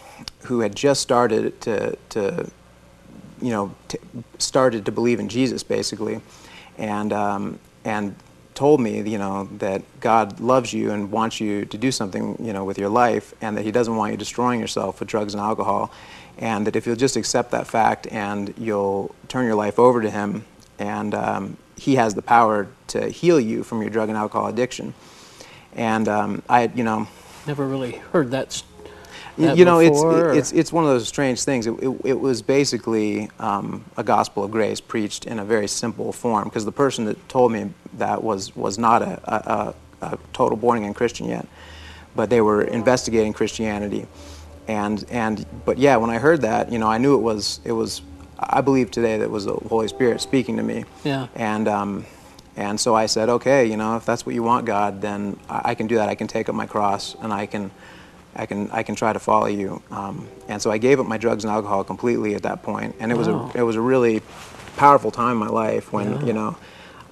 who 0.43 0.61
had 0.61 0.77
just 0.77 1.01
started 1.01 1.59
to 1.63 1.97
to 2.11 2.51
you 3.41 3.51
know 3.51 3.75
started 4.39 4.85
to 4.85 4.93
believe 4.93 5.19
in 5.19 5.31
Jesus 5.31 5.63
basically, 5.63 6.21
and 6.77 7.11
um, 7.15 7.59
and 7.87 8.15
told 8.55 8.81
me, 8.81 9.01
you 9.01 9.19
know, 9.19 9.49
that 9.59 9.83
God 10.01 10.41
loves 10.41 10.73
you 10.73 10.91
and 10.91 11.11
wants 11.11 11.41
you 11.41 11.65
to 11.67 11.79
do 11.79 11.91
something, 11.91 12.37
you 12.41 12.53
know, 12.53 12.65
with 12.65 12.79
your 12.79 12.89
life, 12.89 13.35
and 13.41 13.57
that 13.57 13.65
He 13.65 13.73
doesn't 13.73 13.97
want 13.97 14.13
you 14.13 14.19
destroying 14.19 14.61
yourself 14.61 15.01
with 15.01 15.09
drugs 15.09 15.35
and 15.35 15.41
alcohol, 15.41 15.93
and 16.39 16.67
that 16.67 16.77
if 16.77 16.87
you'll 16.87 16.97
just 16.97 17.17
accept 17.17 17.51
that 17.53 17.67
fact 17.67 18.07
and 18.11 18.55
you'll 18.59 19.15
turn 19.29 19.47
your 19.47 19.55
life 19.55 19.79
over 19.79 20.03
to 20.03 20.11
Him, 20.11 20.45
and 20.79 21.15
um, 21.15 21.57
He 21.77 21.97
has 21.97 22.15
the 22.15 22.23
power 22.23 22.69
to 22.89 23.09
heal 23.09 23.41
you 23.41 23.63
from 23.63 23.81
your 23.81 23.91
drug 23.91 24.09
and 24.09 24.19
alcohol 24.19 24.49
addiction. 24.49 24.95
And 25.75 26.09
um, 26.09 26.43
I, 26.49 26.71
you 26.75 26.85
know, 26.85 27.09
never 27.47 27.67
really 27.67 27.93
heard 28.13 28.31
that. 28.33 28.63
That 29.39 29.57
you 29.57 29.65
know, 29.65 29.79
before, 29.79 30.33
it's, 30.33 30.51
it's 30.51 30.61
it's 30.61 30.73
one 30.73 30.85
of 30.85 30.91
those 30.91 31.09
strange 31.09 31.43
things. 31.45 31.67
It, 31.67 31.73
it, 31.83 32.01
it 32.05 32.21
was 32.21 32.43
basically 32.43 33.31
um, 33.39 33.85
a 33.97 34.05
gospel 34.05 34.45
of 34.45 34.51
grace 34.51 34.81
preached 34.81 35.27
in 35.27 35.39
a 35.39 35.45
very 35.45 35.69
simple 35.69 36.13
form 36.13 36.45
because 36.45 36.65
the 36.65 36.73
person 36.73 37.05
that 37.07 37.29
told 37.29 37.53
me 37.53 37.71
that 37.95 38.23
was 38.23 38.55
was 38.55 38.79
not 38.79 39.03
a, 39.03 39.21
a, 39.33 39.75
a 40.03 40.19
total 40.33 40.57
born 40.57 40.79
again 40.79 40.95
Christian 40.95 41.29
yet, 41.29 41.47
but 42.15 42.31
they 42.31 42.41
were 42.41 42.63
investigating 42.63 43.33
Christianity 43.33 44.07
and 44.69 45.05
and 45.11 45.45
but 45.65 45.79
yeah, 45.79 45.97
when 45.97 46.11
I 46.11 46.19
heard 46.19 46.43
that, 46.43 46.71
you 46.71 46.79
know, 46.79 46.89
I 46.89 46.99
knew 46.99 47.15
it 47.15 47.23
was 47.23 47.61
it 47.65 47.73
was 47.73 48.03
I 48.39 48.61
believe 48.61 48.91
today 48.91 49.19
that 49.19 49.25
it 49.25 49.31
was 49.31 49.45
the 49.45 49.55
Holy 49.55 49.89
Spirit 49.89 50.21
speaking 50.21 50.57
to 50.57 50.63
me. 50.63 50.85
Yeah. 51.05 51.29
And 51.35 51.69
um, 51.69 52.07
and 52.57 52.79
so 52.79 52.95
I 52.95 53.07
said, 53.07 53.29
okay, 53.29 53.67
you 53.67 53.77
know, 53.77 53.97
if 53.97 54.05
that's 54.05 54.27
what 54.27 54.35
you 54.35 54.43
want, 54.43 54.67
God, 54.67 55.01
then 55.01 55.39
I, 55.49 55.71
I 55.71 55.75
can 55.75 55.87
do 55.87 55.97
that. 55.97 56.09
I 56.09 56.15
can 56.15 56.27
take 56.27 56.49
up 56.49 56.55
my 56.55 56.67
cross 56.67 57.17
and 57.21 57.33
I 57.33 57.47
can. 57.47 57.71
I 58.35 58.47
can 58.47 58.71
I 58.71 58.83
can 58.83 58.95
try 58.95 59.13
to 59.13 59.19
follow 59.19 59.47
you, 59.47 59.83
um, 59.91 60.29
and 60.49 60.61
so 60.61 60.71
I 60.71 60.79
gave 60.79 60.99
up 60.99 61.07
my 61.07 61.19
drugs 61.19 61.45
and 61.45 61.53
alcohol 61.53 61.85
completely 61.85 62.35
at 62.35 62.43
that 62.43 62.63
point. 62.63 62.73
point, 62.73 62.97
and 63.01 63.13
it 63.13 63.15
wow. 63.17 63.19
was 63.19 63.55
a 63.57 63.59
it 63.59 63.63
was 63.63 63.77
a 63.77 63.81
really 63.81 64.23
powerful 64.77 65.11
time 65.11 65.33
in 65.33 65.39
my 65.39 65.49
life 65.49 65.93
when 65.93 66.13
yeah. 66.13 66.25
you 66.25 66.33
know 66.33 66.57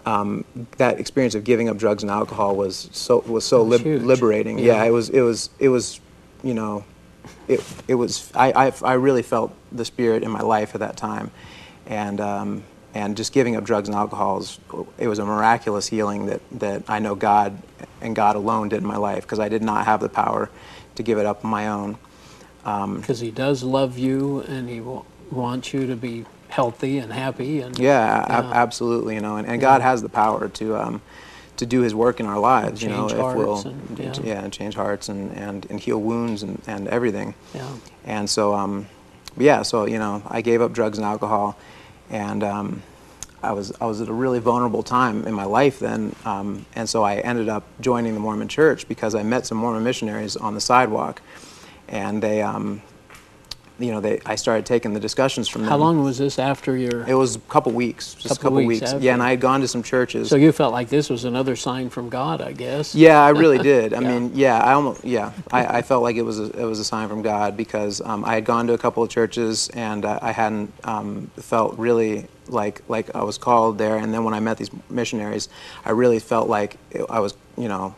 um, 0.06 0.44
that 0.78 0.98
experience 0.98 1.34
of 1.34 1.44
giving 1.44 1.68
up 1.68 1.76
drugs 1.76 2.02
and 2.02 2.10
alcohol 2.10 2.56
was 2.56 2.88
so 2.92 3.20
was 3.26 3.44
so 3.44 3.62
lib- 3.62 3.84
liberating. 3.84 4.58
Yeah. 4.58 4.76
yeah. 4.76 4.84
it 4.84 4.90
was 4.90 5.10
it 5.10 5.20
was 5.20 5.50
it 5.58 5.68
was 5.68 6.00
you 6.42 6.54
know 6.54 6.84
it, 7.48 7.60
it 7.86 7.94
was 7.94 8.30
I, 8.34 8.52
I, 8.52 8.72
I, 8.82 8.92
really 8.94 9.22
felt 9.22 9.54
the 9.70 9.84
spirit 9.84 10.22
in 10.22 10.30
my 10.30 10.40
life 10.40 10.74
at 10.74 10.80
that 10.80 10.96
time 10.96 11.30
and 11.86 12.18
um, 12.20 12.62
and 12.94 13.16
just 13.16 13.32
giving 13.32 13.56
up 13.56 13.64
drugs 13.64 13.88
and 13.88 13.94
alcohol 13.94 14.40
is, 14.40 14.58
it 14.98 15.06
was 15.06 15.18
a 15.18 15.24
miraculous 15.24 15.86
healing 15.86 16.26
that, 16.26 16.40
that 16.52 16.82
I 16.88 16.98
know 16.98 17.14
God 17.14 17.56
and 18.00 18.16
God 18.16 18.36
alone 18.36 18.70
did 18.70 18.78
in 18.78 18.86
my 18.86 18.96
life 18.96 19.22
because 19.22 19.38
I 19.38 19.48
did 19.48 19.62
not 19.62 19.84
have 19.84 20.00
the 20.00 20.08
power 20.08 20.50
to 21.00 21.06
give 21.06 21.18
it 21.18 21.26
up 21.26 21.44
on 21.44 21.50
my 21.50 21.68
own 21.68 21.98
because 22.62 23.20
um, 23.20 23.26
he 23.26 23.30
does 23.30 23.62
love 23.62 23.98
you 23.98 24.40
and 24.40 24.68
he 24.68 24.78
w- 24.78 25.04
wants 25.30 25.72
you 25.72 25.86
to 25.86 25.96
be 25.96 26.24
healthy 26.48 26.98
and 26.98 27.12
happy 27.12 27.60
and 27.60 27.78
yeah, 27.78 28.26
absolutely 28.28 29.14
you 29.14 29.20
know 29.20 29.36
and, 29.36 29.46
and 29.46 29.60
yeah. 29.60 29.68
God 29.68 29.82
has 29.82 30.02
the 30.02 30.08
power 30.08 30.48
to 30.48 30.76
um, 30.76 31.02
to 31.60 31.66
do 31.66 31.82
his 31.82 31.94
work 31.94 32.20
in 32.20 32.26
our 32.26 32.38
lives, 32.38 32.82
you 32.82 32.88
know, 32.88 33.06
if 33.06 33.36
we'll 33.36 33.60
and, 33.68 33.98
yeah. 33.98 34.14
yeah. 34.24 34.42
and 34.42 34.50
change 34.50 34.74
hearts 34.74 35.10
and, 35.10 35.30
and, 35.36 35.66
and 35.68 35.78
heal 35.78 36.00
wounds 36.00 36.42
and, 36.42 36.60
and 36.66 36.88
everything. 36.88 37.34
Yeah. 37.54 37.70
And 38.06 38.30
so 38.30 38.54
um, 38.54 38.88
yeah, 39.36 39.60
so 39.60 39.86
you 39.86 39.98
know, 39.98 40.22
I 40.26 40.40
gave 40.40 40.62
up 40.62 40.72
drugs 40.72 40.96
and 40.96 41.04
alcohol 41.04 41.58
and 42.08 42.42
um, 42.42 42.82
I 43.42 43.52
was 43.52 43.72
I 43.80 43.86
was 43.86 44.00
at 44.00 44.08
a 44.08 44.12
really 44.12 44.38
vulnerable 44.38 44.82
time 44.82 45.26
in 45.26 45.34
my 45.34 45.44
life 45.44 45.78
then, 45.78 46.14
um, 46.24 46.66
and 46.74 46.88
so 46.88 47.02
I 47.02 47.16
ended 47.16 47.48
up 47.48 47.64
joining 47.80 48.14
the 48.14 48.20
Mormon 48.20 48.48
Church 48.48 48.86
because 48.86 49.14
I 49.14 49.22
met 49.22 49.46
some 49.46 49.58
Mormon 49.58 49.82
missionaries 49.82 50.36
on 50.36 50.54
the 50.54 50.60
sidewalk, 50.60 51.22
and 51.88 52.22
they 52.22 52.42
um, 52.42 52.82
you 53.80 53.90
know, 53.92 54.00
they, 54.00 54.20
I 54.26 54.34
started 54.34 54.66
taking 54.66 54.92
the 54.92 55.00
discussions 55.00 55.48
from 55.48 55.62
them. 55.62 55.70
How 55.70 55.76
long 55.76 56.02
was 56.04 56.18
this 56.18 56.38
after 56.38 56.76
your? 56.76 57.06
It 57.06 57.14
was 57.14 57.36
a 57.36 57.40
couple 57.40 57.72
weeks, 57.72 58.14
just 58.14 58.28
couple 58.28 58.34
a 58.34 58.42
couple 58.42 58.66
weeks. 58.66 58.92
weeks. 58.92 59.02
Yeah, 59.02 59.14
and 59.14 59.22
I 59.22 59.30
had 59.30 59.40
gone 59.40 59.60
to 59.62 59.68
some 59.68 59.82
churches. 59.82 60.28
So 60.28 60.36
you 60.36 60.52
felt 60.52 60.72
like 60.72 60.88
this 60.88 61.08
was 61.08 61.24
another 61.24 61.56
sign 61.56 61.90
from 61.90 62.08
God, 62.08 62.40
I 62.40 62.52
guess. 62.52 62.94
Yeah, 62.94 63.22
I 63.22 63.30
really 63.30 63.58
did. 63.62 63.94
I 63.94 64.00
yeah. 64.00 64.08
mean, 64.08 64.32
yeah, 64.34 64.58
I 64.58 64.72
almost, 64.74 65.04
yeah, 65.04 65.32
I, 65.50 65.78
I, 65.78 65.82
felt 65.82 66.02
like 66.02 66.16
it 66.16 66.22
was 66.22 66.38
a, 66.38 66.44
it 66.44 66.64
was 66.64 66.78
a 66.78 66.84
sign 66.84 67.08
from 67.08 67.22
God 67.22 67.56
because 67.56 68.00
um, 68.02 68.24
I 68.24 68.34
had 68.34 68.44
gone 68.44 68.66
to 68.66 68.74
a 68.74 68.78
couple 68.78 69.02
of 69.02 69.08
churches 69.08 69.68
and 69.70 70.04
uh, 70.04 70.18
I 70.20 70.32
hadn't 70.32 70.72
um, 70.84 71.30
felt 71.36 71.78
really 71.78 72.26
like 72.48 72.82
like 72.88 73.14
I 73.14 73.22
was 73.22 73.38
called 73.38 73.78
there. 73.78 73.96
And 73.96 74.12
then 74.12 74.24
when 74.24 74.34
I 74.34 74.40
met 74.40 74.58
these 74.58 74.70
missionaries, 74.88 75.48
I 75.84 75.90
really 75.90 76.18
felt 76.18 76.48
like 76.48 76.76
it, 76.90 77.04
I 77.08 77.20
was, 77.20 77.34
you 77.56 77.68
know, 77.68 77.94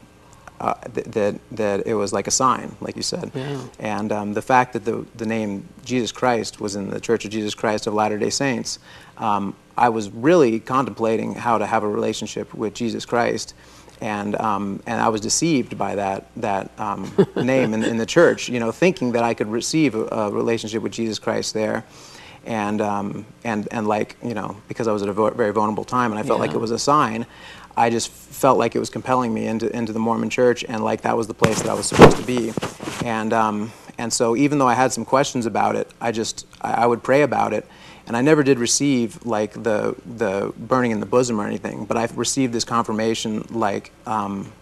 uh, 0.63 0.75
th- 0.95 1.07
that 1.09 1.35
that 1.51 1.87
it 1.87 1.95
was 1.95 2.13
like 2.13 2.29
a 2.29 2.31
sign, 2.31 2.75
like 2.81 2.97
you 2.97 3.03
said. 3.03 3.33
Yeah. 3.35 3.61
And 3.81 4.13
um, 4.13 4.33
the 4.33 4.43
fact 4.43 4.73
that 4.75 4.85
the 4.85 5.05
the 5.17 5.27
name 5.27 5.69
Jesus 5.85 6.13
Christ 6.13 6.61
was 6.61 6.77
in 6.77 6.91
the 6.91 7.01
Church 7.01 7.25
of 7.25 7.33
Jesus 7.33 7.55
Christ 7.55 7.87
of 7.89 7.95
Latter 7.95 8.17
Day 8.17 8.31
Saints, 8.31 8.79
um, 9.19 9.57
I 9.77 9.89
was 9.89 10.11
really 10.11 10.61
contemplating 10.61 11.35
how 11.35 11.59
to 11.59 11.67
have 11.67 11.83
a 11.83 11.89
relationship 11.89 12.55
with 12.55 12.75
Jesus 12.75 13.05
Christ. 13.05 13.55
And, 14.01 14.35
um, 14.41 14.83
and 14.85 15.01
I 15.01 15.09
was 15.11 15.21
deceived 15.21 15.79
by 15.79 15.95
that, 15.95 16.27
that 16.35 16.73
um, 16.77 17.09
name 17.37 17.73
in, 17.73 17.85
in 17.85 17.99
the 17.99 18.07
church, 18.07 18.49
you 18.49 18.59
know, 18.59 18.73
thinking 18.73 19.13
that 19.13 19.23
I 19.23 19.33
could 19.33 19.47
receive 19.47 19.95
a, 19.95 20.07
a 20.07 20.31
relationship 20.31 20.83
with 20.83 20.91
Jesus 20.91 21.21
Christ 21.21 21.55
there 21.55 21.85
and 22.45 22.81
um, 22.81 23.25
and 23.45 23.69
and 23.71 23.87
like 23.87 24.17
you 24.23 24.35
know 24.35 24.57
because 24.69 24.89
I 24.89 24.93
was 24.93 25.03
at 25.03 25.09
a 25.09 25.13
very 25.13 25.53
vulnerable 25.53 25.85
time 25.85 26.11
and 26.11 26.19
I 26.19 26.23
felt 26.23 26.39
yeah. 26.39 26.47
like 26.47 26.55
it 26.55 26.59
was 26.59 26.71
a 26.71 26.79
sign. 26.79 27.27
I 27.77 27.91
just 27.91 28.11
felt 28.11 28.59
like 28.59 28.75
it 28.77 28.79
was 28.79 28.91
compelling 28.91 29.33
me 29.33 29.47
into 29.47 29.75
into 29.75 29.93
the 29.93 29.99
Mormon 29.99 30.31
Church 30.31 30.65
and 30.69 30.85
like 30.85 31.03
that 31.03 31.17
was 31.17 31.27
the 31.27 31.35
place 31.35 31.61
that 31.63 31.71
I 31.71 31.75
was 31.75 31.87
supposed 31.87 32.17
to 32.17 32.23
be, 32.25 32.53
and 33.05 33.33
um, 33.33 33.73
and 33.99 34.13
so 34.13 34.37
even 34.37 34.59
though 34.59 34.69
I 34.69 34.75
had 34.75 34.93
some 34.93 35.05
questions 35.05 35.47
about 35.47 35.77
it, 35.77 35.91
I 36.01 36.13
just 36.13 36.47
I, 36.61 36.73
I 36.73 36.87
would 36.87 37.03
pray 37.03 37.23
about 37.23 37.53
it. 37.53 37.67
And 38.05 38.17
I 38.17 38.21
never 38.21 38.43
did 38.43 38.59
receive 38.59 39.25
like 39.25 39.53
the 39.63 39.95
the 40.05 40.53
burning 40.57 40.91
in 40.91 41.01
the 41.01 41.07
bosom 41.07 41.41
or 41.41 41.47
anything, 41.47 41.85
but 41.85 41.97
I 41.97 42.09
received 42.15 42.53
this 42.53 42.65
confirmation 42.65 43.47
like 43.51 43.93
um, 44.07 44.53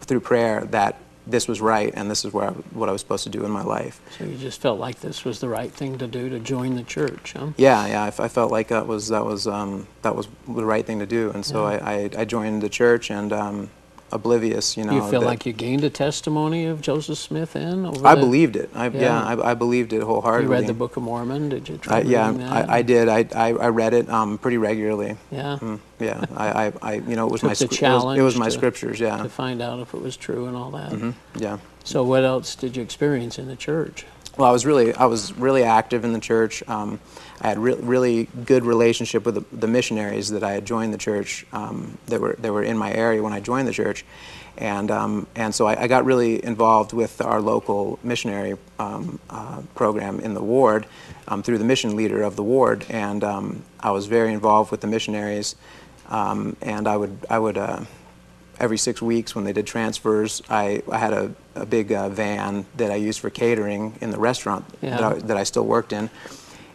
through 0.00 0.20
prayer 0.20 0.64
that 0.70 0.98
this 1.26 1.48
was 1.48 1.60
right 1.60 1.92
and 1.96 2.10
this 2.10 2.24
is 2.24 2.32
where 2.32 2.48
I, 2.48 2.52
what 2.52 2.88
I 2.88 2.92
was 2.92 3.00
supposed 3.00 3.24
to 3.24 3.30
do 3.30 3.44
in 3.44 3.50
my 3.50 3.62
life. 3.62 4.00
So 4.18 4.24
you 4.24 4.36
just 4.36 4.60
felt 4.60 4.78
like 4.78 5.00
this 5.00 5.24
was 5.24 5.40
the 5.40 5.48
right 5.48 5.72
thing 5.72 5.98
to 5.98 6.06
do 6.06 6.28
to 6.28 6.38
join 6.38 6.76
the 6.76 6.84
church, 6.84 7.34
huh? 7.36 7.48
Yeah, 7.56 7.86
yeah. 7.86 8.02
I, 8.04 8.24
I 8.24 8.28
felt 8.28 8.52
like 8.52 8.68
that 8.68 8.86
was 8.86 9.08
that 9.08 9.24
was 9.24 9.46
um, 9.46 9.88
that 10.02 10.14
was 10.14 10.28
the 10.46 10.64
right 10.64 10.86
thing 10.86 11.00
to 11.00 11.06
do, 11.06 11.30
and 11.32 11.44
so 11.44 11.68
Yeah. 11.68 11.78
I, 11.82 11.92
I, 11.92 12.10
I 12.18 12.24
joined 12.24 12.62
the 12.62 12.68
church 12.68 13.10
and 13.10 13.32
um, 13.32 13.70
oblivious, 14.12 14.76
you 14.76 14.84
know. 14.84 14.92
you 14.92 15.00
feel 15.10 15.20
that- 15.20 15.26
like 15.26 15.46
you 15.46 15.52
gained 15.52 15.84
a 15.84 15.90
testimony 15.90 16.64
of 16.66 16.80
Joseph 16.80 17.18
Smith 17.18 17.52
then? 17.54 17.84
Over 17.86 18.06
I 18.06 18.14
the- 18.14 18.20
believed 18.20 18.56
it. 18.56 18.70
I, 18.74 18.88
yeah, 18.88 19.00
Yeah. 19.00 19.24
I, 19.24 19.50
I 19.50 19.54
believed 19.54 19.92
it 19.92 20.02
wholeheartedly. 20.02 20.04
You 20.04 20.06
wholeheartedly. 20.06 20.54
read 20.56 20.66
the 20.68 20.74
Book 20.74 20.96
of 20.96 21.02
Mormon? 21.02 21.48
Did 21.48 21.68
you 21.68 21.76
try 21.78 21.98
I, 21.98 22.00
yeah, 22.02 22.26
reading 22.30 22.46
that? 22.46 22.68
I, 22.70 22.76
I 22.78 22.82
did. 22.82 23.08
I, 23.08 23.26
I, 23.34 23.48
I 23.52 23.68
read 23.68 23.94
it 23.94 24.08
um, 24.08 24.38
pretty 24.38 24.58
regularly. 24.58 25.16
Yeah. 25.30 25.58
Mm, 25.60 25.80
yeah, 25.98 26.24
I, 26.36 26.66
I, 26.68 26.72
I, 26.82 26.92
you 26.94 27.16
know, 27.16 27.26
it 27.26 27.32
was 27.32 27.40
Took 27.40 27.48
my 27.48 27.54
the 27.54 27.56
scr- 27.56 27.64
it 27.64 27.68
was- 27.70 27.78
challenge 27.78 28.18
It 28.18 28.22
was, 28.22 28.36
my 28.36 28.44
to- 28.46 28.50
scriptures. 28.52 29.00
Yeah. 29.00 29.22
To 29.22 29.28
find 29.28 29.60
out 29.60 29.80
if 29.80 29.92
it 29.94 30.00
was 30.00 30.16
true 30.16 30.46
and 30.46 30.56
all 30.56 30.70
that. 30.72 30.92
hmm 30.92 31.10
Yeah. 31.36 31.58
So 31.84 32.02
what 32.04 32.24
else 32.24 32.54
did 32.56 32.76
you 32.76 32.82
experience 32.82 33.38
in 33.38 33.46
the 33.48 33.56
church? 33.56 34.04
Well, 34.36 34.46
I 34.46 34.52
was 34.52 34.66
really, 34.66 34.92
I 34.94 35.06
was 35.06 35.32
really 35.38 35.62
active 35.62 36.04
in 36.04 36.12
the 36.12 36.20
church. 36.20 36.62
Um, 36.68 37.00
I 37.40 37.48
had 37.48 37.58
re- 37.58 37.74
really 37.74 38.28
good 38.44 38.66
relationship 38.66 39.24
with 39.24 39.36
the, 39.36 39.44
the 39.56 39.66
missionaries 39.66 40.28
that 40.28 40.42
I 40.42 40.52
had 40.52 40.66
joined 40.66 40.92
the 40.92 40.98
church 40.98 41.46
um, 41.54 41.96
that 42.06 42.20
were 42.20 42.36
that 42.40 42.52
were 42.52 42.62
in 42.62 42.76
my 42.76 42.92
area 42.92 43.22
when 43.22 43.32
I 43.32 43.40
joined 43.40 43.66
the 43.66 43.72
church, 43.72 44.04
and 44.58 44.90
um, 44.90 45.26
and 45.36 45.54
so 45.54 45.66
I, 45.66 45.84
I 45.84 45.86
got 45.86 46.04
really 46.04 46.44
involved 46.44 46.92
with 46.92 47.22
our 47.22 47.40
local 47.40 47.98
missionary 48.02 48.58
um, 48.78 49.18
uh, 49.30 49.62
program 49.74 50.20
in 50.20 50.34
the 50.34 50.42
ward 50.42 50.86
um, 51.28 51.42
through 51.42 51.56
the 51.56 51.64
mission 51.64 51.96
leader 51.96 52.22
of 52.22 52.36
the 52.36 52.42
ward, 52.42 52.84
and 52.90 53.24
um, 53.24 53.62
I 53.80 53.90
was 53.90 54.04
very 54.04 54.34
involved 54.34 54.70
with 54.70 54.82
the 54.82 54.86
missionaries, 54.86 55.56
and 56.10 56.86
I 56.86 56.96
would 56.96 57.24
I 57.30 57.38
would. 57.38 57.56
Uh, 57.56 57.84
every 58.58 58.78
six 58.78 59.00
weeks 59.02 59.34
when 59.34 59.44
they 59.44 59.52
did 59.52 59.66
transfers, 59.66 60.42
I, 60.48 60.82
I 60.90 60.98
had 60.98 61.12
a, 61.12 61.34
a 61.54 61.66
big 61.66 61.92
uh, 61.92 62.08
van 62.08 62.66
that 62.76 62.90
I 62.90 62.96
used 62.96 63.20
for 63.20 63.30
catering 63.30 63.96
in 64.00 64.10
the 64.10 64.18
restaurant 64.18 64.64
Yeah. 64.82 64.90
that, 64.96 65.02
I, 65.02 65.14
that 65.26 65.36
I 65.36 65.44
still 65.44 65.64
worked 65.66 65.92
in. 65.92 66.10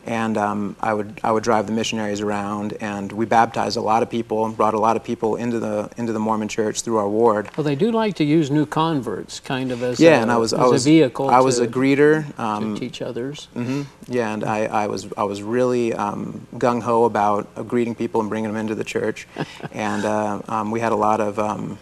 And 0.05 0.37
um, 0.37 0.75
I 0.81 0.93
would 0.93 1.19
I 1.23 1.31
would 1.31 1.43
drive 1.43 1.67
the 1.67 1.73
missionaries 1.73 2.21
around, 2.21 2.73
and 2.81 3.11
we 3.11 3.25
baptized 3.25 3.77
a 3.77 3.81
lot 3.81 4.03
of 4.03 4.09
people, 4.09 4.45
and 4.45 4.55
brought 4.57 4.73
a 4.73 4.79
lot 4.79 4.95
of 4.95 5.03
people 5.03 5.35
into 5.35 5.59
the 5.59 5.89
into 5.97 6.13
the 6.13 6.19
Mormon 6.19 6.47
Church 6.47 6.81
through 6.81 6.97
our 6.97 7.07
ward. 7.09 7.49
Well, 7.55 7.63
they 7.63 7.75
do 7.75 7.91
like 7.91 8.15
to 8.15 8.23
use 8.23 8.49
new 8.51 8.65
converts, 8.65 9.39
kind 9.39 9.71
of 9.71 9.83
as 9.83 9.99
Yeah, 9.99 10.19
a, 10.19 10.21
and 10.21 10.31
I 10.31 10.37
was 10.37 10.53
as 10.53 10.59
I 10.59 10.65
was 10.67 10.85
a 10.85 10.89
vehicle. 10.89 11.29
I 11.29 11.39
was 11.39 11.57
to, 11.57 11.63
a 11.63 11.67
greeter. 11.67 12.25
to 12.35 12.41
Um, 12.41 12.75
teach 12.75 13.01
others. 13.01 13.47
hmm 13.53 13.83
Yeah, 14.07 14.33
and 14.33 14.43
I, 14.43 14.65
I 14.65 14.87
was 14.87 15.07
I 15.17 15.23
was 15.23 15.41
really 15.43 15.93
um, 15.93 16.47
gung 16.55 16.81
ho 16.81 17.05
about 17.05 17.47
uh, 17.55 17.63
greeting 17.63 17.95
people 17.95 18.21
and 18.21 18.29
bringing 18.29 18.49
them 18.51 18.59
into 18.59 18.75
the 18.75 18.83
church, 18.83 19.27
and 19.71 20.03
uh, 20.05 20.41
um, 20.47 20.71
we 20.71 20.79
had 20.79 20.91
a 20.91 20.95
lot 20.95 21.19
of 21.21 21.37
um, 21.39 21.77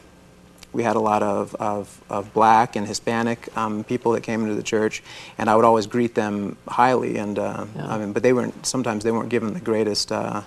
we 0.73 0.83
had 0.83 0.95
a 0.95 0.99
lot 0.99 1.23
of, 1.23 1.55
of, 1.55 2.01
of 2.09 2.33
black 2.33 2.75
and 2.75 2.87
Hispanic 2.87 3.49
um, 3.57 3.83
people 3.83 4.11
that 4.13 4.21
came 4.21 4.41
into 4.43 4.55
the 4.55 4.63
church, 4.63 5.01
and 5.37 5.49
I 5.49 5.55
would 5.55 5.65
always 5.65 5.87
greet 5.87 6.15
them 6.15 6.57
highly. 6.67 7.17
And 7.17 7.37
uh, 7.39 7.65
Yeah. 7.75 7.93
I 7.93 7.97
mean, 7.97 8.13
but 8.13 8.23
they 8.23 8.33
weren't 8.33 8.65
sometimes 8.65 9.03
they 9.03 9.11
weren't 9.11 9.29
given 9.29 9.53
the 9.53 9.59
greatest. 9.59 10.11
Uh, 10.11 10.41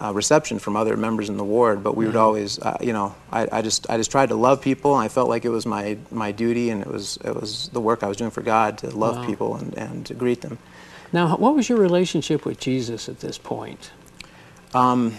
uh, 0.00 0.12
reception 0.12 0.60
from 0.60 0.76
other 0.76 0.96
members 0.96 1.28
in 1.28 1.36
the 1.36 1.42
ward, 1.42 1.82
but 1.82 1.96
we 1.96 2.06
would 2.06 2.14
always, 2.14 2.56
uh, 2.60 2.76
you 2.80 2.92
know, 2.92 3.12
I, 3.32 3.48
I 3.50 3.62
just, 3.62 3.90
I 3.90 3.96
just 3.96 4.12
tried 4.12 4.28
to 4.28 4.36
love 4.36 4.62
people. 4.62 4.94
And 4.94 5.04
I 5.04 5.08
felt 5.08 5.28
like 5.28 5.44
it 5.44 5.48
was 5.48 5.66
my, 5.66 5.98
my 6.12 6.30
duty, 6.30 6.70
and 6.70 6.80
it 6.80 6.86
was, 6.86 7.18
it 7.24 7.34
was 7.34 7.68
the 7.70 7.80
work 7.80 8.04
I 8.04 8.06
was 8.06 8.16
doing 8.16 8.30
for 8.30 8.40
God 8.40 8.78
to 8.78 8.96
love 8.96 9.16
Wow. 9.16 9.26
people 9.26 9.56
and, 9.56 9.74
and 9.76 10.06
to 10.06 10.14
greet 10.14 10.40
them. 10.42 10.58
Now, 11.12 11.36
what 11.36 11.56
was 11.56 11.68
your 11.68 11.78
relationship 11.78 12.44
with 12.44 12.60
Jesus 12.60 13.08
at 13.08 13.18
this 13.18 13.38
point? 13.38 13.90
Um, 14.72 15.16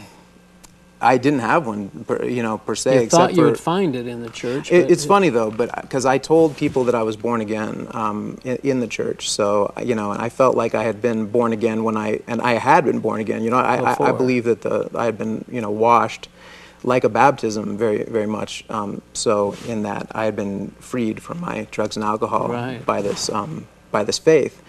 I 1.02 1.18
didn't 1.18 1.40
have 1.40 1.66
one, 1.66 1.90
per, 2.06 2.26
you 2.26 2.44
know, 2.44 2.58
per 2.58 2.76
se. 2.76 2.94
you 2.96 3.02
except 3.02 3.12
thought 3.12 3.30
you 3.32 3.44
for, 3.44 3.46
would 3.52 3.60
find 3.60 3.96
it 3.96 4.06
in 4.06 4.22
the 4.22 4.30
church. 4.30 4.72
It, 4.72 4.92
it's 4.92 5.06
funny 5.06 5.30
though, 5.30 5.50
but 5.50 5.74
because 5.82 6.06
I 6.06 6.18
told 6.18 6.58
people 6.58 6.84
that 6.86 6.96
I 6.96 7.04
was 7.04 7.16
born 7.16 7.40
again 7.42 7.88
um, 7.92 8.38
in, 8.44 8.58
in 8.58 8.80
the 8.82 8.88
church, 8.88 9.30
so 9.30 9.74
you 9.82 9.96
know, 9.96 10.12
and 10.12 10.22
I 10.22 10.30
felt 10.30 10.58
like 10.58 10.76
I 10.76 10.84
had 10.84 11.02
been 11.02 11.28
born 11.28 11.54
again 11.54 11.84
when 11.84 11.96
I, 11.96 12.20
and 12.28 12.42
I 12.42 12.54
had 12.54 12.84
been 12.84 13.00
born 13.00 13.22
again. 13.22 13.44
You 13.44 13.50
know, 13.50 13.58
I, 13.58 13.94
I, 13.94 14.10
I 14.10 14.12
believe 14.12 14.44
that 14.44 14.62
the 14.62 14.90
I 14.94 15.06
had 15.06 15.18
been, 15.18 15.46
you 15.50 15.62
know, 15.62 15.72
washed 15.72 16.28
like 16.84 17.04
a 17.04 17.10
baptism, 17.10 17.78
very, 17.78 18.04
very 18.04 18.28
much. 18.28 18.64
Um, 18.70 19.02
so 19.14 19.56
in 19.68 19.84
that 19.84 20.08
I 20.12 20.26
had 20.26 20.36
been 20.36 20.70
freed 20.80 21.22
from 21.22 21.40
my 21.40 21.68
drugs 21.72 21.96
and 21.98 22.04
alcohol 22.04 22.48
Right. 22.48 22.86
by 22.86 23.02
this, 23.02 23.30
um, 23.30 23.68
by 23.92 24.04
this 24.04 24.18
faith. 24.18 24.62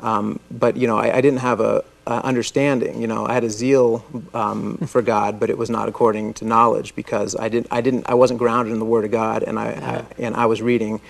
Um, 0.00 0.40
but 0.50 0.76
you 0.76 0.86
know, 0.86 0.96
I, 0.98 1.18
I 1.18 1.20
didn't 1.20 1.38
have 1.40 1.60
a, 1.60 1.84
a 2.06 2.24
understanding. 2.24 3.00
You 3.00 3.06
know, 3.06 3.26
I 3.26 3.34
had 3.34 3.44
a 3.44 3.50
zeal 3.50 4.04
um, 4.34 4.76
for 4.78 5.02
God, 5.02 5.38
but 5.38 5.50
it 5.50 5.58
was 5.58 5.70
not 5.70 5.88
according 5.88 6.34
to 6.34 6.44
knowledge 6.44 6.94
because 6.94 7.36
I 7.36 7.48
didn't, 7.48 7.68
I 7.70 7.80
didn't, 7.80 8.08
I 8.08 8.14
wasn't 8.14 8.38
grounded 8.38 8.72
in 8.72 8.78
the 8.78 8.84
Word 8.84 9.04
of 9.04 9.10
God, 9.10 9.42
and 9.42 9.58
I, 9.58 9.66
I 9.68 10.04
and 10.18 10.34
I 10.34 10.46
was 10.46 10.60
reading 10.62 11.00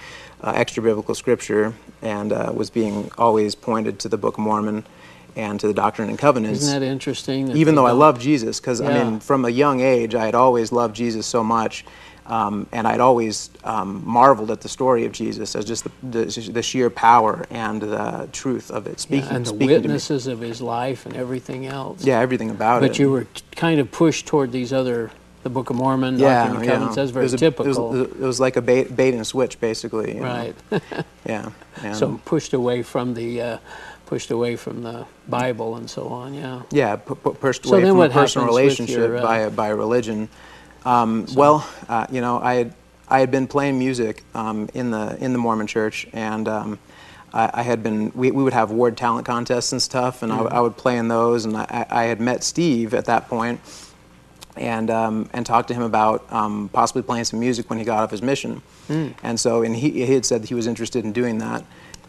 uh, 0.43 0.53
extra 0.55 0.83
biblical 0.83 1.15
scripture 1.15 1.73
and 2.03 2.33
uh, 2.33 2.53
was 2.55 2.69
being 2.69 3.11
always 3.17 3.55
pointed 3.55 3.99
to 4.01 4.09
the 4.09 4.19
Book 4.19 4.35
of 4.35 4.41
Mormon 4.45 4.85
and 5.35 5.59
to 5.61 5.67
the 5.67 5.73
Doctrine 5.73 6.11
and 6.11 6.19
Covenants 6.19 6.63
Isn't 6.63 6.81
that 6.81 6.87
interesting? 6.87 7.47
that 7.47 7.57
even 7.57 7.75
though 7.75 7.87
I 7.87 7.91
don't- 7.91 7.99
love 8.01 8.19
Jesus, 8.21 8.61
because 8.61 8.81
I 8.83 8.93
mean, 8.93 9.21
from 9.21 9.45
a 9.47 9.49
young 9.51 9.81
age, 9.81 10.15
I 10.15 10.27
had 10.27 10.35
always 10.35 10.73
loved 10.73 10.95
Jesus 10.95 11.27
so 11.27 11.43
much, 11.43 11.87
um, 12.27 12.67
and 12.73 12.87
I'd 12.87 13.01
always 13.01 13.51
um, 13.65 14.03
marveled 14.07 14.51
at 14.51 14.61
the 14.61 14.69
story 14.69 15.05
of 15.05 15.13
Jesus 15.13 15.57
as 15.57 15.65
just 15.65 15.85
the, 15.85 15.91
the, 16.03 16.51
the 16.53 16.63
sheer 16.63 16.89
power 16.91 17.45
and 17.51 17.81
the 17.83 18.29
truth 18.33 18.71
of 18.71 18.87
it, 18.87 18.91
Yeah, 18.91 18.97
speaking, 18.99 19.29
and 19.31 19.45
the 19.45 19.49
speaking 19.51 19.69
to 19.69 19.75
me. 19.75 19.81
witnesses 19.83 20.27
of 20.29 20.41
his 20.41 20.61
life 20.63 21.05
and 21.07 21.17
everything 21.17 21.67
else. 21.67 22.05
Yeah, 22.05 22.21
everything 22.21 22.51
about 22.51 22.83
it. 22.83 22.89
But 22.89 22.99
you 22.99 23.11
were 23.11 23.25
t- 23.25 23.43
kind 23.57 23.81
of 23.81 23.91
pushed 23.91 24.27
toward 24.27 24.53
these 24.53 24.73
other, 24.73 25.11
the 25.43 25.51
Book 25.51 25.71
of 25.71 25.77
Mormon, 25.77 26.19
yeah, 26.19 26.45
Doctrine 26.45 26.57
and 26.57 26.65
yeah. 26.65 26.71
Covenants. 26.73 26.97
That's 26.97 27.11
very 27.11 27.23
it 27.23 27.27
was 27.27 27.35
a- 27.35 27.39
typical. 27.39 27.95
It 27.95 27.99
was, 27.99 28.11
it 28.11 28.19
was 28.21 28.41
like 28.41 28.57
a 28.57 28.63
bait, 28.63 28.95
bait 28.95 29.15
and 29.15 29.27
switch, 29.27 29.59
basically. 29.61 30.15
you 30.15 30.21
know. 30.21 30.27
right. 30.27 30.55
Yeah. 31.27 31.51
And, 31.83 31.97
so 31.97 32.21
pushed 32.27 32.53
away 32.53 32.83
from 32.83 33.15
the, 33.15 33.41
uh, 33.43 33.59
pushed 34.07 34.31
away 34.31 34.57
from 34.57 34.83
the 34.83 35.07
Bible 35.27 35.75
and 35.77 35.89
so 35.91 36.09
on. 36.09 36.35
Yeah. 36.35 36.63
Yeah, 36.71 36.97
pu- 36.97 37.15
pu- 37.17 37.33
pushed 37.35 37.65
So 37.65 37.75
away 37.75 37.89
from 37.89 37.99
a 38.01 38.09
personal 38.11 38.47
relationship 38.47 38.99
your, 38.99 39.17
uh, 39.17 39.23
by 39.23 39.39
a, 39.39 39.51
by 39.51 39.69
religion. 39.71 40.29
Um, 40.85 41.27
Well, 41.35 41.67
uh, 41.89 42.07
you 42.11 42.21
know, 42.21 42.41
I 42.41 42.55
had 42.55 42.75
I 43.09 43.21
had 43.21 43.31
been 43.31 43.47
playing 43.47 43.79
music 43.79 44.25
um, 44.35 44.69
in 44.75 44.91
the 44.91 45.17
in 45.21 45.33
the 45.33 45.39
Mormon 45.39 45.67
Church, 45.67 46.07
and 46.13 46.49
um, 46.49 46.79
I, 47.33 47.51
I 47.55 47.63
had 47.63 47.83
been 47.83 48.11
we, 48.15 48.31
we 48.31 48.43
would 48.43 48.53
have 48.55 48.71
ward 48.71 48.97
talent 48.97 49.27
contests 49.27 49.73
and 49.73 49.81
stuff, 49.83 50.23
and 50.23 50.33
I, 50.33 50.39
Mm-hmm. 50.39 50.55
I 50.55 50.61
would 50.61 50.77
play 50.77 50.97
in 50.97 51.09
those, 51.09 51.45
and 51.45 51.57
I, 51.57 51.87
I 51.91 52.05
had 52.05 52.21
met 52.21 52.43
Steve 52.43 52.95
at 52.95 53.05
that 53.07 53.29
point, 53.29 53.61
and 54.57 54.91
um, 54.91 55.29
and 55.33 55.45
talked 55.47 55.69
to 55.69 55.75
him 55.75 55.83
about 55.83 56.31
um, 56.33 56.69
possibly 56.73 57.03
playing 57.03 57.25
some 57.25 57.39
music 57.41 57.69
when 57.71 57.79
he 57.79 57.85
got 57.85 58.03
off 58.03 58.11
his 58.11 58.23
mission, 58.23 58.63
Mm. 58.89 59.15
and 59.23 59.39
so 59.39 59.63
and 59.63 59.77
he 59.77 59.91
he 59.91 60.13
had 60.15 60.25
said 60.27 60.43
that 60.43 60.49
he 60.49 60.55
was 60.55 60.67
interested 60.67 61.05
in 61.05 61.13
doing 61.13 61.39
that. 61.39 61.65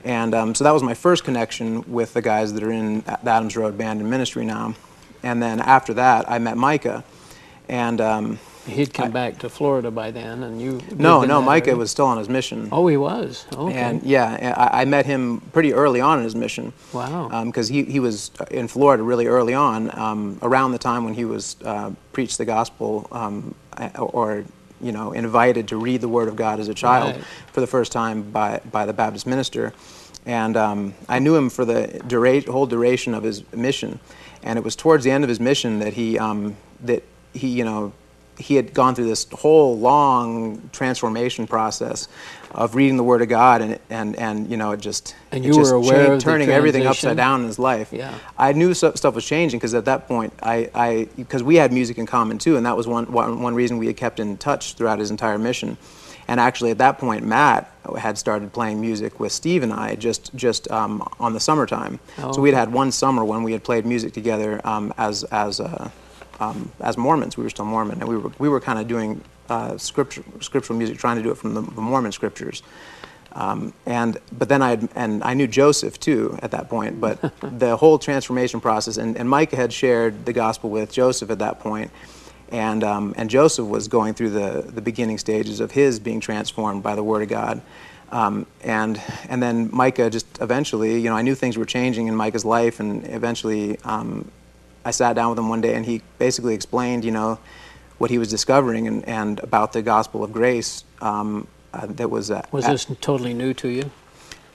And 0.05 0.35
um, 0.35 0.53
so 0.55 0.65
that 0.65 0.71
was 0.73 0.83
my 0.83 0.95
first 0.95 1.23
connection 1.23 1.83
with 1.89 2.13
the 2.13 2.21
guys 2.21 2.51
that 2.53 2.61
are 2.63 2.71
in 2.71 3.01
the 3.01 3.29
Adams 3.29 3.55
Road 3.55 3.77
Band 3.77 4.01
and 4.01 4.09
Ministry 4.09 4.43
now. 4.45 4.75
And 5.21 5.41
then 5.41 5.61
after 5.61 5.93
that, 5.93 6.29
I 6.29 6.39
met 6.39 6.57
Micah. 6.57 7.05
And 7.69 8.01
um, 8.01 8.37
He'd 8.65 8.93
come 8.93 9.11
back 9.11 9.39
to 9.39 9.49
Florida 9.49 9.91
by 9.91 10.11
then, 10.11 10.43
and 10.43 10.61
you. 10.61 10.79
no, 10.95 11.23
no, 11.25 11.41
Micah 11.41 11.71
area? 11.71 11.77
was 11.77 11.91
still 11.91 12.05
on 12.05 12.17
his 12.17 12.29
mission. 12.29 12.69
Oh, 12.71 12.87
he 12.87 12.95
was. 12.95 13.45
Okay. 13.53 13.73
And 13.75 14.01
yeah, 14.03 14.53
I, 14.57 14.81
I 14.81 14.85
met 14.85 15.05
him 15.05 15.41
pretty 15.51 15.73
early 15.73 15.99
on 15.99 16.19
in 16.19 16.23
his 16.23 16.35
mission. 16.35 16.71
Wow. 16.93 17.43
Because 17.43 17.67
he, 17.67 17.83
he 17.83 17.99
was 17.99 18.31
in 18.51 18.69
Florida 18.69 19.03
really 19.03 19.27
early 19.27 19.53
on, 19.53 19.97
um, 19.99 20.39
around 20.41 20.71
the 20.71 20.77
time 20.79 21.03
when 21.03 21.13
he 21.13 21.25
was 21.25 21.57
uh, 21.65 21.91
preached 22.13 22.37
the 22.37 22.45
gospel 22.45 23.07
um, 23.11 23.53
or, 23.97 24.45
you 24.81 24.93
know, 24.93 25.11
invited 25.11 25.67
to 25.67 25.77
read 25.77 25.99
the 25.99 26.07
Word 26.09 26.29
of 26.29 26.35
God 26.37 26.59
as 26.61 26.69
a 26.69 26.73
child 26.73 27.15
Right. 27.15 27.23
for 27.51 27.59
the 27.59 27.67
first 27.67 27.91
time 27.91 28.23
by, 28.31 28.61
by 28.71 28.85
the 28.85 28.93
Baptist 28.93 29.27
minister. 29.27 29.73
And 30.25 30.55
um, 30.55 30.93
I 31.09 31.19
knew 31.19 31.35
him 31.35 31.49
for 31.49 31.65
the 31.65 32.01
dura- 32.07 32.49
whole 32.49 32.65
duration 32.65 33.13
of 33.13 33.23
his 33.23 33.43
mission. 33.53 33.99
And 34.41 34.57
it 34.57 34.63
was 34.63 34.77
towards 34.77 35.03
the 35.03 35.11
end 35.11 35.25
of 35.25 35.29
his 35.29 35.41
mission 35.41 35.79
that 35.79 35.93
he, 35.93 36.17
um, 36.17 36.55
that 36.81 37.03
he, 37.33 37.49
you 37.49 37.65
know, 37.65 37.91
he 38.37 38.55
had 38.55 38.73
gone 38.73 38.95
through 38.95 39.07
this 39.07 39.27
whole 39.31 39.77
long 39.77 40.69
transformation 40.71 41.47
process 41.47 42.07
of 42.51 42.75
reading 42.75 42.97
the 42.97 43.03
Word 43.03 43.21
of 43.21 43.29
God, 43.29 43.61
and 43.61 43.79
and 43.89 44.15
and 44.15 44.49
you 44.49 44.57
know 44.57 44.71
it 44.71 44.79
just 44.79 45.15
And 45.31 45.43
you 45.43 45.53
just 45.53 45.71
were 45.71 45.77
aware 45.77 46.13
of 46.13 46.21
turning 46.21 46.49
everything 46.49 46.85
upside 46.85 47.17
down 47.17 47.41
in 47.41 47.47
his 47.47 47.59
life. 47.59 47.91
Yeah. 47.91 48.17
I 48.37 48.53
knew 48.53 48.73
stuff 48.73 49.15
was 49.15 49.25
changing 49.25 49.59
because 49.59 49.73
at 49.73 49.85
that 49.85 50.07
point 50.07 50.33
I 50.41 50.69
I 50.73 51.07
because 51.15 51.43
we 51.43 51.55
had 51.55 51.71
music 51.71 51.97
in 51.97 52.05
common 52.05 52.37
too, 52.37 52.57
and 52.57 52.65
that 52.65 52.77
was 52.77 52.87
one, 52.87 53.11
one 53.11 53.41
one 53.41 53.55
reason 53.55 53.77
we 53.77 53.87
had 53.87 53.97
kept 53.97 54.19
in 54.19 54.37
touch 54.37 54.73
throughout 54.75 54.99
his 54.99 55.11
entire 55.11 55.37
mission. 55.37 55.77
And 56.27 56.39
actually, 56.39 56.71
at 56.71 56.77
that 56.77 56.99
point, 56.99 57.25
Matt 57.25 57.69
had 57.97 58.17
started 58.17 58.53
playing 58.53 58.79
music 58.79 59.19
with 59.19 59.31
Steve 59.31 59.61
and 59.61 59.73
I 59.73 59.95
just 59.95 60.33
just 60.35 60.69
um, 60.71 61.05
on 61.19 61.33
the 61.33 61.39
summertime. 61.39 61.99
Oh, 62.19 62.31
so 62.31 62.41
we 62.41 62.49
had 62.49 62.57
had 62.57 62.71
one 62.71 62.91
summer 62.91 63.25
when 63.25 63.43
we 63.43 63.51
had 63.51 63.63
played 63.63 63.85
music 63.85 64.13
together 64.13 64.61
um, 64.63 64.93
as 64.97 65.23
as 65.25 65.59
uh, 65.59 65.89
um, 66.43 66.71
as 66.79 66.97
Mormons. 66.97 67.37
We 67.37 67.43
were 67.43 67.49
still 67.49 67.65
Mormon, 67.65 67.99
and 67.99 68.09
we 68.09 68.17
were 68.17 68.31
we 68.39 68.49
were 68.49 68.59
kind 68.59 68.79
of 68.79 68.87
doing 68.87 69.21
uh, 69.49 69.77
scripture, 69.77 70.23
scriptural 70.39 70.77
music, 70.77 70.97
trying 70.97 71.17
to 71.17 71.23
do 71.23 71.31
it 71.31 71.37
from 71.37 71.53
the, 71.53 71.61
the 71.61 71.81
Mormon 71.81 72.11
scriptures. 72.11 72.63
Um, 73.33 73.73
and 73.85 74.17
but 74.31 74.49
then 74.49 74.61
I 74.61 74.71
had, 74.71 74.89
and 74.95 75.23
I 75.23 75.33
knew 75.33 75.47
Joseph 75.47 75.99
too 75.99 76.37
at 76.41 76.51
that 76.51 76.69
point. 76.69 77.01
But 77.01 77.19
the 77.59 77.75
whole 77.77 77.97
transformation 77.97 78.59
process, 78.61 78.97
and, 78.97 79.17
and 79.17 79.29
Micah 79.29 79.55
had 79.55 79.73
shared 79.73 80.25
the 80.25 80.33
gospel 80.33 80.69
with 80.69 80.91
Joseph 80.91 81.29
at 81.31 81.39
that 81.39 81.59
point, 81.59 81.91
and 82.49 82.83
um, 82.83 83.13
and 83.17 83.29
Joseph 83.29 83.67
was 83.67 83.87
going 83.87 84.13
through 84.13 84.31
the 84.31 84.63
the 84.67 84.81
beginning 84.81 85.17
stages 85.17 85.59
of 85.59 85.71
his 85.71 85.99
being 85.99 86.19
transformed 86.19 86.83
by 86.83 86.95
the 86.95 87.03
Word 87.03 87.23
of 87.23 87.29
God. 87.29 87.61
Um, 88.11 88.45
and 88.61 89.01
and 89.27 89.41
then 89.41 89.69
Micah 89.73 90.11
just 90.11 90.27
eventually, 90.39 90.99
you 90.99 91.09
know, 91.09 91.15
I 91.15 91.23
knew 91.23 91.33
things 91.33 91.57
were 91.57 91.65
changing 91.65 92.07
in 92.07 92.15
Micah's 92.15 92.45
life, 92.45 92.79
and 92.79 93.07
eventually 93.07 93.79
um, 93.79 94.29
I 94.85 94.91
sat 94.91 95.13
down 95.13 95.29
with 95.29 95.39
him 95.39 95.49
one 95.49 95.61
day, 95.61 95.75
and 95.75 95.85
he 95.85 96.01
basically 96.19 96.53
explained, 96.53 97.05
you 97.05 97.11
know, 97.11 97.39
what 97.97 98.09
he 98.09 98.17
was 98.17 98.29
discovering 98.29 98.87
and, 98.87 99.07
and 99.07 99.39
about 99.39 99.73
the 99.73 99.81
gospel 99.81 100.23
of 100.23 100.31
grace. 100.33 100.83
Um, 101.01 101.47
uh, 101.73 101.87
that 101.87 102.09
was 102.09 102.29
uh, 102.29 102.45
was 102.51 102.65
at- 102.65 102.71
this 102.71 102.85
totally 103.01 103.33
new 103.33 103.53
to 103.55 103.67
you? 103.67 103.89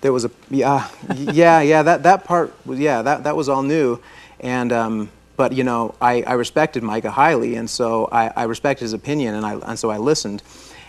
there 0.00 0.12
was 0.12 0.24
a 0.24 0.30
yeah 0.50 0.88
yeah 1.14 1.60
yeah 1.60 1.82
that 1.82 2.02
that 2.02 2.24
part 2.24 2.54
was 2.66 2.78
yeah 2.78 3.02
that 3.02 3.24
that 3.24 3.36
was 3.36 3.48
all 3.48 3.62
new 3.62 3.98
and 4.40 4.72
um, 4.72 5.10
but 5.36 5.52
you 5.52 5.64
know 5.64 5.94
I, 6.00 6.22
I 6.22 6.34
respected 6.34 6.82
Micah 6.82 7.10
highly 7.10 7.56
and 7.56 7.68
so 7.68 8.08
I, 8.10 8.28
I 8.28 8.44
respected 8.44 8.84
his 8.84 8.92
opinion 8.92 9.34
and 9.34 9.44
I 9.44 9.54
and 9.54 9.78
so 9.78 9.90
I 9.90 9.98
listened 9.98 10.42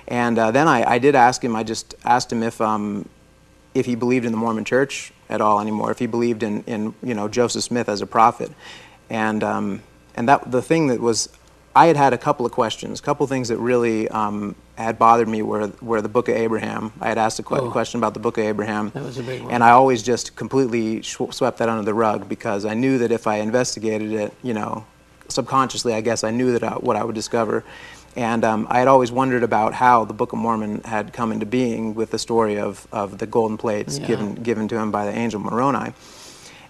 and 0.07 0.37
uh, 0.37 0.51
then 0.51 0.67
I, 0.67 0.83
I 0.91 0.99
did 0.99 1.15
ask 1.15 1.43
him 1.43 1.55
I 1.55 1.63
just 1.63 1.95
asked 2.03 2.31
him 2.31 2.43
if 2.43 2.61
um, 2.61 3.07
if 3.73 3.85
he 3.85 3.95
believed 3.95 4.25
in 4.25 4.31
the 4.31 4.37
Mormon 4.37 4.65
Church 4.65 5.11
at 5.29 5.41
all 5.41 5.59
anymore 5.59 5.91
if 5.91 5.99
he 5.99 6.07
believed 6.07 6.43
in, 6.43 6.63
in 6.63 6.93
you 7.01 7.13
know 7.13 7.27
Joseph 7.27 7.63
Smith 7.63 7.89
as 7.89 8.01
a 8.01 8.07
prophet 8.07 8.51
and 9.09 9.43
um, 9.43 9.81
and 10.15 10.27
that 10.29 10.51
the 10.51 10.61
thing 10.61 10.87
that 10.87 10.99
was 10.99 11.29
I 11.75 11.85
had 11.87 11.97
had 11.97 12.13
a 12.13 12.17
couple 12.17 12.45
of 12.45 12.51
questions, 12.51 12.99
a 12.99 13.03
couple 13.03 13.23
of 13.23 13.29
things 13.29 13.47
that 13.49 13.57
really 13.57 14.07
um, 14.09 14.55
had 14.75 14.97
bothered 14.97 15.27
me 15.27 15.41
were, 15.43 15.71
were 15.81 16.01
the 16.01 16.09
Book 16.09 16.27
of 16.27 16.35
Abraham. 16.35 16.91
I 16.99 17.09
had 17.09 17.17
asked 17.19 17.37
a 17.39 17.43
que- 17.43 17.57
Oh. 17.59 17.69
question 17.71 17.99
about 17.99 18.15
the 18.15 18.19
Book 18.19 18.37
of 18.39 18.43
Abraham. 18.43 18.89
That 18.95 19.03
was 19.03 19.17
a 19.19 19.23
big 19.23 19.43
one. 19.43 19.51
And 19.51 19.63
I 19.63 19.69
always 19.71 20.01
just 20.01 20.35
completely 20.35 21.03
sh- 21.03 21.17
swept 21.29 21.59
that 21.59 21.69
under 21.69 21.83
the 21.83 21.93
rug 21.93 22.27
because 22.27 22.65
I 22.65 22.73
knew 22.73 22.97
that 22.97 23.11
if 23.11 23.27
I 23.27 23.35
investigated 23.37 24.11
it, 24.11 24.33
you 24.41 24.53
know, 24.55 24.83
subconsciously, 25.27 25.93
I 25.93 26.01
guess 26.01 26.23
I 26.23 26.31
knew 26.31 26.51
that 26.53 26.63
I, 26.63 26.71
what 26.73 26.95
I 26.95 27.03
would 27.03 27.15
discover. 27.15 27.63
And 28.15 28.43
um, 28.43 28.65
I 28.69 28.79
had 28.79 28.87
always 28.87 29.11
wondered 29.11 29.43
about 29.43 29.73
how 29.75 30.05
the 30.05 30.13
Book 30.13 30.33
of 30.33 30.39
Mormon 30.39 30.81
had 30.83 31.13
come 31.13 31.31
into 31.31 31.45
being 31.45 31.93
with 31.93 32.09
the 32.09 32.19
story 32.19 32.57
of, 32.59 32.87
of 32.91 33.19
the 33.19 33.27
golden 33.27 33.57
plates 33.57 33.99
Yeah. 33.99 34.07
given, 34.07 34.35
given 34.35 34.67
to 34.69 34.77
him 34.77 34.91
by 34.91 35.05
the 35.05 35.11
angel 35.15 35.39
Moroni. 35.39 35.93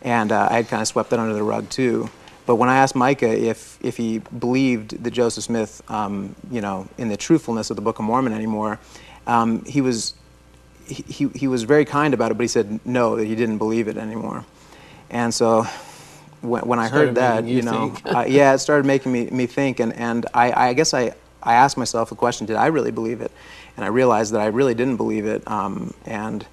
and 0.02 0.32
uh, 0.34 0.49
I 0.52 0.56
had 0.58 0.67
kind 0.67 0.82
of 0.82 0.88
swept 0.88 1.10
that 1.12 1.19
under 1.19 1.34
the 1.34 1.43
rug 1.43 1.69
too. 1.69 2.10
But 2.50 2.56
when 2.56 2.68
I 2.68 2.78
asked 2.78 2.96
Micah 2.96 3.30
if 3.30 3.78
if 3.80 3.96
he 3.96 4.24
believed 4.40 5.04
that 5.04 5.12
Joseph 5.12 5.44
Smith, 5.44 5.84
um, 5.88 6.36
you 6.50 6.62
know, 6.62 6.88
in 6.98 7.08
the 7.08 7.16
truthfulness 7.16 7.70
of 7.70 7.76
the 7.76 7.84
Book 7.84 8.00
of 8.00 8.06
Mormon 8.06 8.34
anymore, 8.34 8.80
um, 9.28 9.64
he 9.66 9.82
was 9.82 10.16
he, 10.88 11.28
he, 11.36 11.48
was 11.48 11.62
very 11.62 11.86
kind 11.86 12.12
about 12.16 12.32
it, 12.32 12.38
but 12.40 12.42
he 12.42 12.48
said 12.48 12.80
no, 12.84 13.18
that 13.18 13.26
he 13.26 13.36
didn't 13.36 13.60
believe 13.60 13.88
it 13.88 13.98
anymore. 13.98 14.46
And 15.12 15.32
so 15.32 15.68
when, 16.42 16.64
when 16.64 16.80
I 16.80 16.88
heard 16.88 17.14
that, 17.14 17.44
making 17.44 17.56
you 17.56 17.62
know, 17.62 17.96
uh, 18.04 18.26
yeah, 18.28 18.56
it 18.56 18.58
started 18.58 18.88
making 18.88 19.12
me, 19.12 19.28
me 19.28 19.46
think. 19.46 19.80
And, 19.80 19.94
and 19.94 20.26
I, 20.34 20.70
I 20.70 20.74
guess 20.74 20.96
I, 20.96 21.14
I 21.44 21.54
asked 21.54 21.78
myself 21.78 22.10
the 22.10 22.16
question, 22.16 22.48
did 22.48 22.56
I 22.56 22.66
really 22.66 22.90
believe 22.90 23.22
it? 23.22 23.32
And 23.78 23.86
I 23.86 23.90
realized 23.90 24.34
that 24.34 24.42
I 24.42 24.48
really 24.48 24.74
didn't 24.74 24.98
believe 24.98 25.28
it. 25.28 25.48
Um, 25.48 25.94
and, 26.04 26.48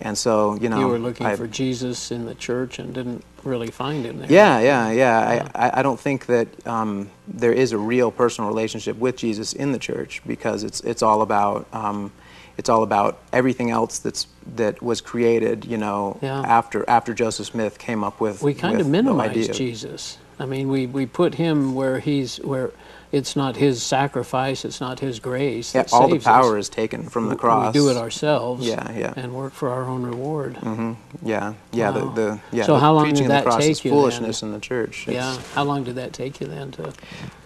and 0.00 0.16
so, 0.18 0.56
you 0.56 0.68
know. 0.68 0.78
you 0.80 0.88
were 0.88 0.98
looking 0.98 1.26
I- 1.26 1.36
for 1.36 1.46
Jesus 1.46 2.10
in 2.10 2.26
the 2.26 2.34
church 2.34 2.78
and 2.78 2.92
didn't 2.94 3.24
really 3.44 3.70
find 3.70 4.04
him 4.04 4.18
there. 4.20 4.30
yeah, 4.32 4.58
yeah, 4.60 4.90
yeah. 4.90 5.48
I, 5.54 5.66
I, 5.68 5.78
I 5.80 5.82
don't 5.82 6.00
think 6.00 6.26
that 6.26 6.66
um, 6.66 7.10
there 7.28 7.52
is 7.52 7.72
a 7.72 7.78
real 7.78 8.10
personal 8.10 8.48
relationship 8.48 8.96
with 8.96 9.16
Jesus 9.16 9.52
in 9.52 9.72
the 9.72 9.78
church 9.78 10.22
because 10.26 10.64
it's 10.64 10.80
it's 10.80 11.02
all 11.02 11.20
about 11.22 11.66
um, 11.72 12.10
it's 12.56 12.68
all 12.68 12.82
about 12.82 13.18
everything 13.32 13.70
else 13.70 13.98
that's 13.98 14.26
that 14.56 14.82
was 14.82 15.00
created. 15.00 15.64
You 15.66 15.76
know, 15.78 16.18
Yeah. 16.22 16.40
after 16.40 16.88
after 16.88 17.12
Joseph 17.14 17.46
Smith 17.46 17.78
came 17.78 18.02
up 18.02 18.20
with 18.20 18.42
we 18.42 18.54
kind 18.54 18.78
with 18.78 18.86
of 18.86 18.90
minimize. 18.92 19.48
Jesus. 19.48 20.18
I 20.40 20.46
mean, 20.46 20.68
we, 20.68 20.86
we 20.86 21.06
put 21.06 21.34
him 21.36 21.74
where 21.76 22.00
he's 22.00 22.38
where 22.38 22.72
it's 23.14 23.36
not 23.36 23.56
his 23.56 23.82
sacrifice, 23.82 24.64
it's 24.64 24.80
not 24.80 24.98
his 24.98 25.20
grace. 25.20 25.74
Yeah, 25.74 25.84
all 25.92 26.08
the 26.08 26.18
power 26.18 26.58
us. 26.58 26.66
is 26.66 26.68
taken 26.68 27.08
from 27.08 27.28
the 27.28 27.36
cross. 27.36 27.72
We 27.72 27.80
do 27.80 27.88
it 27.90 27.96
ourselves. 27.96 28.66
Yeah, 28.66 28.90
yeah. 28.92 29.14
And 29.16 29.32
work 29.32 29.52
for 29.52 29.70
our 29.70 29.84
own 29.84 30.02
reward. 30.02 30.56
Mm-hmm. 30.56 30.94
Yeah, 31.22 31.54
yeah. 31.72 31.90
Wow. 31.90 32.10
The, 32.10 32.20
the 32.20 32.40
yeah. 32.50 32.64
So 32.64 32.74
the 32.74 32.80
how 32.80 32.92
long 32.94 33.14
did 33.14 33.30
that 33.30 33.44
cross 33.44 33.64
is 33.64 33.78
take 33.78 33.84
you 33.84 33.90
then? 33.92 34.00
foolishness 34.00 34.42
in 34.42 34.52
the 34.52 34.58
church. 34.58 35.06
It's- 35.08 35.14
Yeah. 35.14 35.42
How 35.54 35.62
long 35.62 35.84
did 35.84 35.94
that 35.94 36.12
take 36.12 36.40
you 36.40 36.48
then 36.48 36.72
to? 36.72 36.92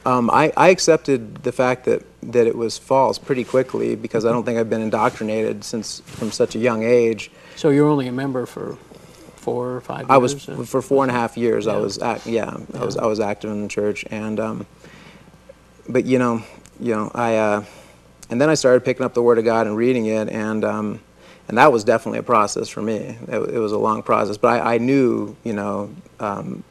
Um, 0.06 0.30
I, 0.30 0.52
I 0.56 0.70
accepted 0.70 1.42
the 1.42 1.52
fact 1.52 1.84
that, 1.84 2.02
that 2.22 2.46
it 2.46 2.56
was 2.56 2.78
false 2.78 3.18
pretty 3.18 3.44
quickly 3.44 3.94
because 3.94 4.24
I 4.24 4.32
don't 4.32 4.44
think 4.44 4.58
I've 4.58 4.70
been 4.70 4.80
indoctrinated 4.80 5.64
since 5.64 6.00
from 6.00 6.32
such 6.32 6.54
a 6.54 6.58
young 6.58 6.82
age. 6.82 7.30
So 7.56 7.68
you're 7.68 7.88
only 7.88 8.08
a 8.08 8.12
member 8.12 8.46
for 8.46 8.78
four 9.36 9.76
or 9.76 9.80
five 9.80 10.00
years. 10.00 10.10
I 10.10 10.16
was 10.16 10.48
uh? 10.48 10.62
for 10.64 10.80
four 10.80 11.04
and 11.04 11.10
a 11.10 11.14
half 11.14 11.36
years. 11.36 11.66
I 11.66 11.76
was 11.76 11.98
act, 11.98 12.26
yeah, 12.26 12.56
I 12.74 12.84
was 12.84 12.96
I 12.96 13.06
was 13.06 13.20
active 13.20 13.50
in 13.50 13.62
the 13.62 13.68
church, 13.68 14.04
and 14.10 14.40
um, 14.40 14.66
but 15.88 16.04
you 16.04 16.18
know, 16.18 16.42
you 16.80 16.94
know, 16.94 17.10
I 17.14 17.36
uh, 17.36 17.64
and 18.30 18.40
then 18.40 18.50
I 18.50 18.54
started 18.54 18.84
picking 18.84 19.04
up 19.04 19.14
the 19.14 19.22
Word 19.22 19.38
of 19.38 19.44
God 19.44 19.66
and 19.66 19.76
reading 19.76 20.06
it, 20.06 20.28
and 20.28 20.64
um, 20.64 21.00
and 21.48 21.56
that 21.58 21.72
was 21.72 21.84
definitely 21.84 22.18
a 22.18 22.24
process 22.24 22.68
for 22.68 22.82
me. 22.82 23.16
It, 23.26 23.38
it 23.54 23.58
was 23.58 23.72
a 23.72 23.78
long 23.78 24.02
process, 24.02 24.36
but 24.36 24.60
I, 24.60 24.74
I 24.74 24.78
knew, 24.78 25.34
you 25.44 25.54
know, 25.54 25.90
um, 26.20 26.62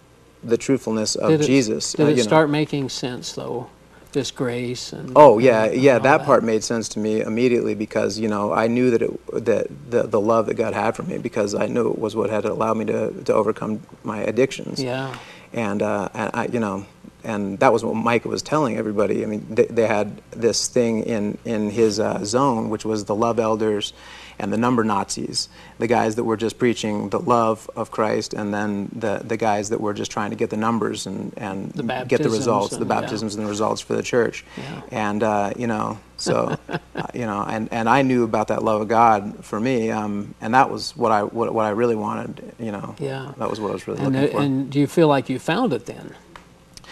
the 0.44 0.58
truthfulness 0.58 1.16
of 1.16 1.30
Did 1.30 1.42
it- 1.42 1.48
Jesus. 1.48 1.94
Did 1.94 2.04
uh, 2.06 2.10
it 2.10 2.12
you 2.12 2.18
know. 2.18 2.24
start 2.24 2.50
making 2.50 2.90
sense 2.90 3.34
though? 3.34 3.70
This 4.14 4.32
grace 4.32 4.94
and. 4.94 5.12
Oh 5.16 5.38
yeah, 5.38 5.66
and 5.66 5.82
yeah. 5.82 5.96
all 5.96 6.00
That 6.00 6.24
part 6.24 6.44
made 6.44 6.64
sense 6.64 6.88
to 6.90 7.00
me 7.00 7.22
immediately 7.22 7.76
because 7.76 8.18
you 8.18 8.30
know 8.30 8.54
I 8.54 8.68
knew 8.68 8.90
that 8.92 9.02
it 9.02 9.46
that 9.46 9.68
the 9.92 10.04
the 10.04 10.22
love 10.22 10.46
that 10.46 10.54
God 10.56 10.74
had 10.74 10.96
for 10.96 11.04
me 11.04 11.18
because 11.18 11.54
I 11.54 11.68
knew 11.68 11.90
it 11.92 12.00
was 12.00 12.16
what 12.16 12.30
had 12.30 12.46
allowed 12.46 12.78
me 12.78 12.86
to 12.86 13.12
to 13.26 13.34
overcome 13.34 13.82
my 14.04 14.20
addictions. 14.20 14.82
Yeah. 14.82 15.14
And 15.54 15.82
uh, 15.82 16.08
and 16.14 16.32
I 16.34 16.46
you 16.48 16.60
know 16.60 16.86
and 17.24 17.60
that 17.60 17.74
was 17.74 17.84
what 17.84 17.96
Micah 17.96 18.30
was 18.30 18.42
telling 18.42 18.78
everybody. 18.78 19.24
I 19.24 19.28
mean 19.28 19.46
they, 19.50 19.66
they 19.66 19.88
had 19.88 20.22
this 20.32 20.68
thing 20.68 21.04
in 21.04 21.38
in 21.46 21.70
his 21.70 22.00
uh, 22.00 22.24
zone 22.26 22.70
which 22.70 22.86
was 22.86 23.06
the 23.06 23.16
love 23.16 23.40
elders 23.40 23.94
and 24.40 24.54
the 24.54 24.58
number 24.58 24.84
Nazis, 24.84 25.50
the 25.80 25.88
guys 25.88 26.14
that 26.16 26.24
were 26.24 26.38
just 26.38 26.60
preaching 26.60 27.10
the 27.10 27.18
love 27.20 27.68
of 27.76 27.90
Christ, 27.90 28.36
and 28.36 28.54
then 28.54 28.88
the 28.94 29.22
the 29.26 29.36
guys 29.36 29.70
that 29.70 29.82
were 29.82 29.96
just 29.96 30.12
trying 30.12 30.30
to 30.30 30.36
get 30.36 30.52
the 30.52 30.58
numbers 30.58 31.08
and 31.08 31.34
and 31.38 31.72
The 31.72 32.06
get 32.08 32.22
the 32.22 32.30
results, 32.30 32.70
the 32.70 32.82
and- 32.82 32.88
yeah. 32.90 33.02
baptisms 33.02 33.34
and 33.36 33.44
the 33.44 33.50
results 33.50 33.82
for 33.82 33.96
the 33.96 34.04
church. 34.04 34.46
Yeah. 34.56 34.82
And 34.92 35.24
uh, 35.24 35.54
you 35.58 35.66
know, 35.66 35.98
so 36.18 36.56
uh, 36.70 36.78
you 37.16 37.26
know, 37.26 37.44
and, 37.50 37.68
and 37.74 37.90
I 37.90 38.04
knew 38.04 38.24
about 38.26 38.50
that 38.50 38.62
love 38.64 38.82
of 38.82 38.88
God 38.88 39.44
for 39.44 39.60
me, 39.60 39.90
um, 39.90 40.36
and 40.40 40.54
that 40.54 40.70
was 40.70 40.96
what 40.96 41.12
I 41.12 41.24
what, 41.24 41.52
what 41.52 41.66
I 41.66 41.70
really 41.72 41.96
wanted. 41.96 42.54
You 42.60 42.74
know, 42.74 42.94
Yeah. 43.00 43.32
that 43.40 43.50
was 43.50 43.60
what 43.60 43.72
I 43.72 43.74
was 43.74 43.88
really 43.88 44.04
And, 44.04 44.14
looking 44.14 44.30
uh, 44.30 44.40
for. 44.40 44.44
and 44.46 44.70
do 44.70 44.80
you 44.80 44.86
feel 44.88 45.08
like 45.08 45.30
you 45.30 45.40
found 45.40 45.74
it 45.74 45.88
then? 45.88 46.14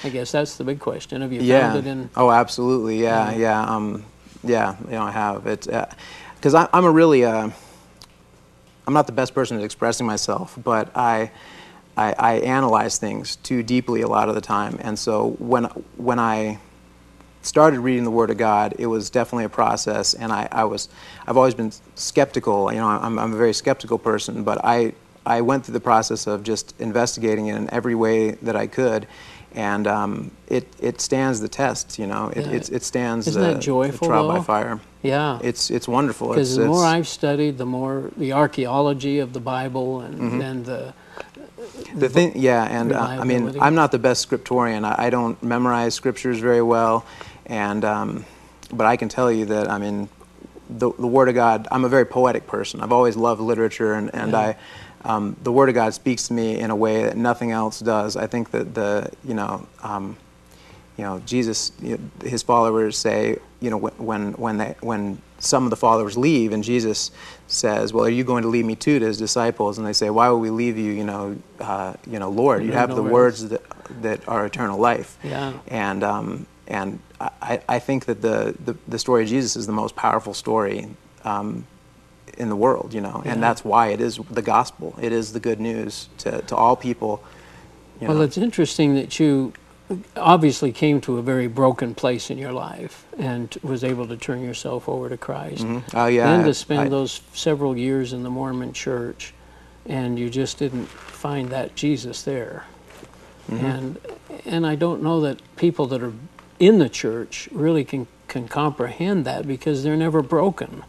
I 0.06 0.10
guess 0.10 0.32
that's 0.32 0.56
the 0.56 0.64
big 0.64 0.80
question. 0.80 1.22
Have 1.22 1.34
you 1.34 1.42
yeah. 1.42 1.74
found 1.74 1.88
it 1.88 1.90
in? 1.90 2.10
Oh, 2.16 2.30
absolutely. 2.30 3.02
Yeah, 3.02 3.34
yeah. 3.34 3.64
Um, 3.64 4.06
yeah. 4.44 4.76
You 4.86 4.92
know, 4.92 5.02
I 5.02 5.10
have 5.10 5.48
it 5.48 5.68
because 6.36 6.54
I 6.54 6.70
I'm 6.72 6.86
a 6.86 6.92
really 6.92 7.26
uh, 7.26 7.50
I'm 8.86 8.94
not 8.94 9.08
the 9.08 9.14
best 9.14 9.34
person 9.34 9.58
at 9.58 9.64
expressing 9.64 10.06
myself, 10.06 10.58
but 10.64 10.96
I, 10.96 11.32
I 11.98 12.14
I 12.14 12.34
analyze 12.42 13.00
things 13.00 13.38
too 13.38 13.64
deeply 13.64 14.02
a 14.02 14.08
lot 14.08 14.30
of 14.30 14.36
the 14.36 14.42
time, 14.42 14.78
and 14.80 14.98
so 14.98 15.36
when 15.40 15.64
when 15.98 16.20
I 16.20 16.60
started 17.42 17.80
reading 17.80 18.04
the 18.04 18.12
Word 18.12 18.30
of 18.30 18.38
God, 18.38 18.76
it 18.78 18.86
was 18.86 19.10
definitely 19.10 19.46
a 19.46 19.50
process, 19.50 20.14
and 20.14 20.32
I, 20.32 20.48
I 20.52 20.66
was 20.66 20.88
I've 21.26 21.38
always 21.38 21.56
been 21.56 21.72
skeptical. 21.96 22.72
You 22.72 22.78
know, 22.78 22.88
I'm 22.88 23.18
I'm 23.18 23.34
a 23.34 23.38
very 23.38 23.54
skeptical 23.54 23.98
person, 23.98 24.44
but 24.44 24.64
I 24.64 24.94
I 25.26 25.42
went 25.42 25.66
through 25.66 25.74
the 25.74 25.80
process 25.80 26.28
of 26.28 26.44
just 26.44 26.80
investigating 26.80 27.48
it 27.48 27.56
in 27.56 27.74
every 27.74 27.96
way 27.96 28.32
that 28.32 28.56
I 28.56 28.68
could. 28.68 29.08
And 29.56 29.88
um, 29.88 30.32
it, 30.50 30.68
it 30.82 31.00
stands 31.00 31.40
the 31.40 31.48
test, 31.48 31.98
you 31.98 32.08
know. 32.08 32.28
It, 32.36 32.46
Yeah. 32.46 32.52
it, 32.52 32.70
it 32.72 32.84
stands 32.84 33.26
Isn't 33.28 33.42
the, 33.42 33.54
that 33.54 33.62
joyful, 33.62 34.08
the 34.10 34.14
trial 34.14 34.28
by 34.28 34.36
though? 34.36 34.42
fire. 34.44 34.80
Yeah. 35.02 35.40
It's 35.42 35.72
it's 35.72 35.88
wonderful. 35.88 36.30
Because 36.30 36.50
It's, 36.52 36.58
the 36.58 36.66
more 36.68 36.84
I've 36.84 37.08
studied, 37.08 37.58
the 37.58 37.66
more 37.66 38.12
the 38.18 38.34
archaeology 38.34 39.20
of 39.20 39.32
the 39.32 39.40
Bible 39.40 40.02
and, 40.02 40.16
Mm-hmm. 40.20 40.42
and 40.42 40.66
the 40.66 40.94
The 41.96 42.10
thing, 42.10 42.34
yeah, 42.36 42.64
and 42.66 42.92
uh, 42.92 43.00
I 43.22 43.24
mean, 43.24 43.56
I'm 43.62 43.76
not 43.76 43.92
the 43.92 44.00
best 44.00 44.28
scriptorian. 44.30 44.84
I, 44.84 45.08
I 45.08 45.10
don't 45.10 45.42
memorize 45.42 45.94
scriptures 45.96 46.40
very 46.40 46.62
well, 46.62 47.06
and 47.46 47.86
um, 47.86 48.26
but 48.74 48.86
I 48.86 48.98
can 48.98 49.08
tell 49.10 49.32
you 49.32 49.46
that 49.46 49.70
I 49.72 49.78
mean, 49.78 50.10
the 50.70 50.92
the 51.00 51.08
Word 51.08 51.30
of 51.30 51.36
God. 51.36 51.68
I'm 51.72 51.86
a 51.86 51.90
very 51.90 52.06
poetic 52.06 52.46
person. 52.46 52.82
I've 52.82 52.92
always 52.92 53.16
loved 53.16 53.40
literature, 53.42 53.94
and 53.94 54.14
and 54.14 54.32
Yeah. 54.34 54.40
I. 54.40 54.56
Um, 55.06 55.38
the 55.44 55.52
Word 55.52 55.70
of 55.70 55.76
God 55.76 55.94
speaks 55.94 56.28
to 56.28 56.34
me 56.34 56.60
in 56.60 56.72
a 56.72 56.76
way 56.76 57.04
that 57.04 57.16
nothing 57.16 57.52
else 57.52 57.80
does. 57.80 58.18
I 58.18 58.28
think 58.28 58.52
that 58.52 58.74
the, 58.74 59.12
you 59.24 59.36
know, 59.36 59.68
um, 59.84 60.18
you 60.98 61.04
know, 61.04 61.20
Jesus, 61.26 61.72
you 61.82 61.98
know, 61.98 62.28
his 62.28 62.42
followers 62.42 62.98
say, 62.98 63.38
you 63.62 63.70
know, 63.70 63.78
when 63.78 63.94
when 63.94 64.32
when, 64.34 64.58
they, 64.58 64.76
when 64.82 65.22
some 65.40 65.64
of 65.66 65.70
the 65.70 65.76
followers 65.76 66.18
leave, 66.18 66.54
and 66.54 66.64
Jesus 66.64 67.12
says, 67.48 67.94
"Well, 67.94 68.06
are 68.06 68.10
you 68.10 68.24
going 68.24 68.44
to 68.44 68.50
leave 68.50 68.66
me 68.66 68.76
too?" 68.76 69.00
to 69.00 69.06
his 69.06 69.18
disciples, 69.18 69.78
and 69.78 69.86
they 69.86 69.94
say, 69.94 70.10
"Why 70.10 70.30
would 70.30 70.40
we 70.40 70.50
leave 70.50 70.78
you?" 70.78 70.92
You 70.92 71.04
know, 71.04 71.38
uh, 71.60 71.94
you 72.08 72.20
know, 72.20 72.30
Lord, 72.30 72.64
you 72.64 72.72
have 72.72 72.96
the 72.96 73.04
words 73.04 73.50
that 73.50 73.62
that 74.02 74.28
are 74.28 74.46
eternal 74.46 74.80
life. 74.80 75.18
Yeah. 75.24 75.54
And 75.68 76.04
um, 76.04 76.48
and 76.68 77.00
I, 77.20 77.62
I 77.68 77.80
think 77.80 78.06
that 78.06 78.22
the, 78.22 78.56
the 78.64 78.76
the 78.88 79.00
story 79.00 79.24
of 79.24 79.30
Jesus 79.30 79.56
is 79.56 79.68
the 79.68 79.74
most 79.74 79.96
powerful 79.96 80.34
story. 80.34 80.88
Um, 81.24 81.68
in 82.38 82.50
the 82.50 82.56
world, 82.56 82.94
you 82.94 83.02
know, 83.02 83.22
Yeah. 83.26 83.32
and 83.34 83.44
that's 83.44 83.64
why 83.64 83.88
it 83.90 84.02
is 84.02 84.20
the 84.30 84.42
gospel. 84.42 84.96
It 85.02 85.12
is 85.12 85.34
the 85.34 85.40
good 85.40 85.60
news 85.60 86.10
to, 86.20 86.42
to 86.44 86.56
all 86.56 86.76
people. 86.76 87.24
You 88.02 88.08
Well, 88.10 88.18
know. 88.18 88.24
it's 88.24 88.38
interesting 88.38 88.96
that 88.96 89.20
you 89.20 89.54
obviously 90.18 90.72
came 90.72 91.00
to 91.02 91.18
a 91.18 91.22
very 91.22 91.48
broken 91.48 91.94
place 91.96 92.30
in 92.30 92.38
your 92.38 92.52
life 92.52 93.06
and 93.18 93.56
was 93.64 93.84
able 93.84 94.08
to 94.08 94.18
turn 94.18 94.42
yourself 94.42 94.90
over 94.90 95.10
to 95.10 95.18
Christ. 95.18 95.66
Oh 95.94 96.08
yeah. 96.08 96.26
Then 96.38 96.46
to 96.46 96.54
spend 96.54 96.82
I- 96.82 96.90
those 96.90 97.22
several 97.34 97.78
years 97.78 98.12
in 98.14 98.24
the 98.24 98.30
Mormon 98.30 98.74
church 98.74 99.34
and 99.86 100.18
you 100.18 100.30
just 100.30 100.58
didn't 100.58 100.88
find 100.88 101.50
that 101.50 101.76
Jesus 101.76 102.24
there. 102.24 102.66
Mm-hmm. 103.50 103.66
And 103.66 103.98
and 104.46 104.66
I 104.66 104.76
don't 104.76 105.04
know 105.04 105.22
that 105.22 105.40
people 105.56 105.86
that 105.88 106.02
are 106.02 106.14
in 106.60 106.80
the 106.80 106.90
church 106.90 107.48
really 107.52 107.84
can 107.86 108.08
can 108.28 108.48
comprehend 108.48 109.24
that 109.26 109.46
because 109.48 109.84
they're 109.84 109.96
never 109.96 110.24
broken. 110.24 110.84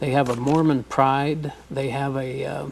They 0.00 0.10
have 0.10 0.28
a 0.28 0.36
Mormon 0.36 0.84
pride. 0.84 1.52
They 1.70 1.90
have 1.90 2.16
a 2.16 2.44
uh, 2.44 2.66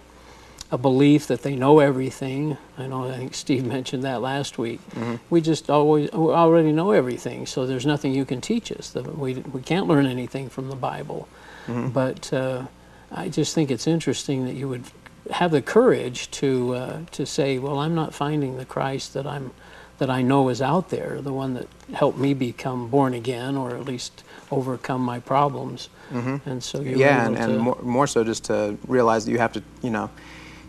a 0.71 0.79
belief 0.79 1.27
that 1.29 1.43
they 1.43 1.55
know 1.55 1.79
everything. 1.79 2.57
I 2.77 2.87
know. 2.87 3.09
I 3.09 3.17
think 3.17 3.35
Steve 3.35 3.65
mentioned 3.77 4.03
that 4.05 4.21
last 4.21 4.59
week. 4.59 4.81
Mm-hmm. 4.91 5.17
We 5.31 5.41
just 5.41 5.71
always 5.71 6.11
we 6.13 6.33
already 6.33 6.73
know 6.73 6.93
everything, 6.93 7.47
so 7.47 7.67
there's 7.67 7.87
nothing 7.87 8.15
you 8.15 8.25
can 8.25 8.41
teach 8.41 8.73
us. 8.73 8.95
We 8.95 9.35
we 9.35 9.63
can't 9.63 9.87
learn 9.87 10.07
anything 10.07 10.49
from 10.49 10.69
the 10.69 10.77
Bible. 10.77 11.29
Mm-hmm. 11.67 11.89
But 11.89 12.33
uh, 12.33 12.67
I 13.11 13.29
just 13.29 13.55
think 13.55 13.71
it's 13.71 13.87
interesting 13.87 14.45
that 14.45 14.55
you 14.55 14.69
would 14.69 14.85
have 15.33 15.51
the 15.51 15.63
courage 15.63 16.31
to 16.33 16.75
uh, 16.75 17.01
to 17.13 17.27
say, 17.27 17.59
"Well, 17.59 17.79
I'm 17.79 17.95
not 17.95 18.15
finding 18.15 18.57
the 18.57 18.65
Christ 18.65 19.15
that 19.15 19.27
I'm 19.27 19.53
that 19.99 20.11
I 20.11 20.23
know 20.23 20.49
is 20.51 20.61
out 20.61 20.91
there, 20.91 21.21
the 21.23 21.33
one 21.33 21.55
that 21.55 21.69
helped 21.95 22.19
me 22.19 22.35
become 22.35 22.89
born 22.89 23.15
again, 23.15 23.57
or 23.57 23.75
at 23.77 23.85
least 23.85 24.23
overcome 24.51 25.01
my 25.03 25.21
problems." 25.21 25.89
And 26.13 26.63
so 26.63 26.79
you 26.81 26.93
Mm-hmm. 26.93 27.01
yeah, 27.01 27.27
and, 27.27 27.37
and 27.37 27.53
to, 27.55 27.59
more, 27.59 27.79
more 27.83 28.07
so 28.07 28.23
just 28.25 28.45
to 28.45 28.77
realize 28.87 29.25
that 29.25 29.33
you 29.33 29.39
have 29.39 29.53
to, 29.55 29.63
you 29.83 29.91
know, 29.91 30.09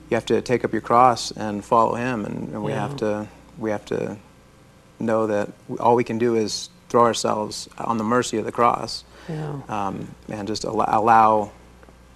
you 0.09 0.15
have 0.15 0.25
to 0.27 0.41
take 0.41 0.63
up 0.65 0.71
your 0.71 0.81
cross 0.81 1.31
and 1.31 1.63
follow 1.63 1.95
Him, 1.95 2.25
and, 2.25 2.49
and 2.53 2.63
we 2.63 2.71
Yeah. 2.71 2.87
have 2.87 2.95
to, 2.97 3.27
we 3.57 3.69
have 3.71 3.85
to 3.85 4.17
know 4.99 5.27
that 5.27 5.49
all 5.79 5.95
we 5.95 6.03
can 6.03 6.17
do 6.17 6.35
is 6.35 6.69
throw 6.89 7.03
ourselves 7.03 7.69
on 7.77 7.97
the 7.97 8.03
mercy 8.03 8.37
of 8.37 8.45
the 8.45 8.51
cross, 8.51 9.03
yeah. 9.29 9.59
um, 9.69 10.07
and 10.29 10.47
just 10.47 10.63
allow, 10.63 10.85
allow 10.87 11.51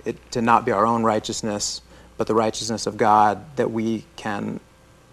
it 0.05 0.15
to 0.31 0.41
not 0.41 0.65
be 0.65 0.71
our 0.71 0.85
own 0.85 1.03
righteousness, 1.03 1.81
but 2.17 2.25
the 2.27 2.33
righteousness 2.33 2.87
of 2.87 2.97
God 2.97 3.43
that 3.57 3.69
we 3.69 4.05
can 4.15 4.59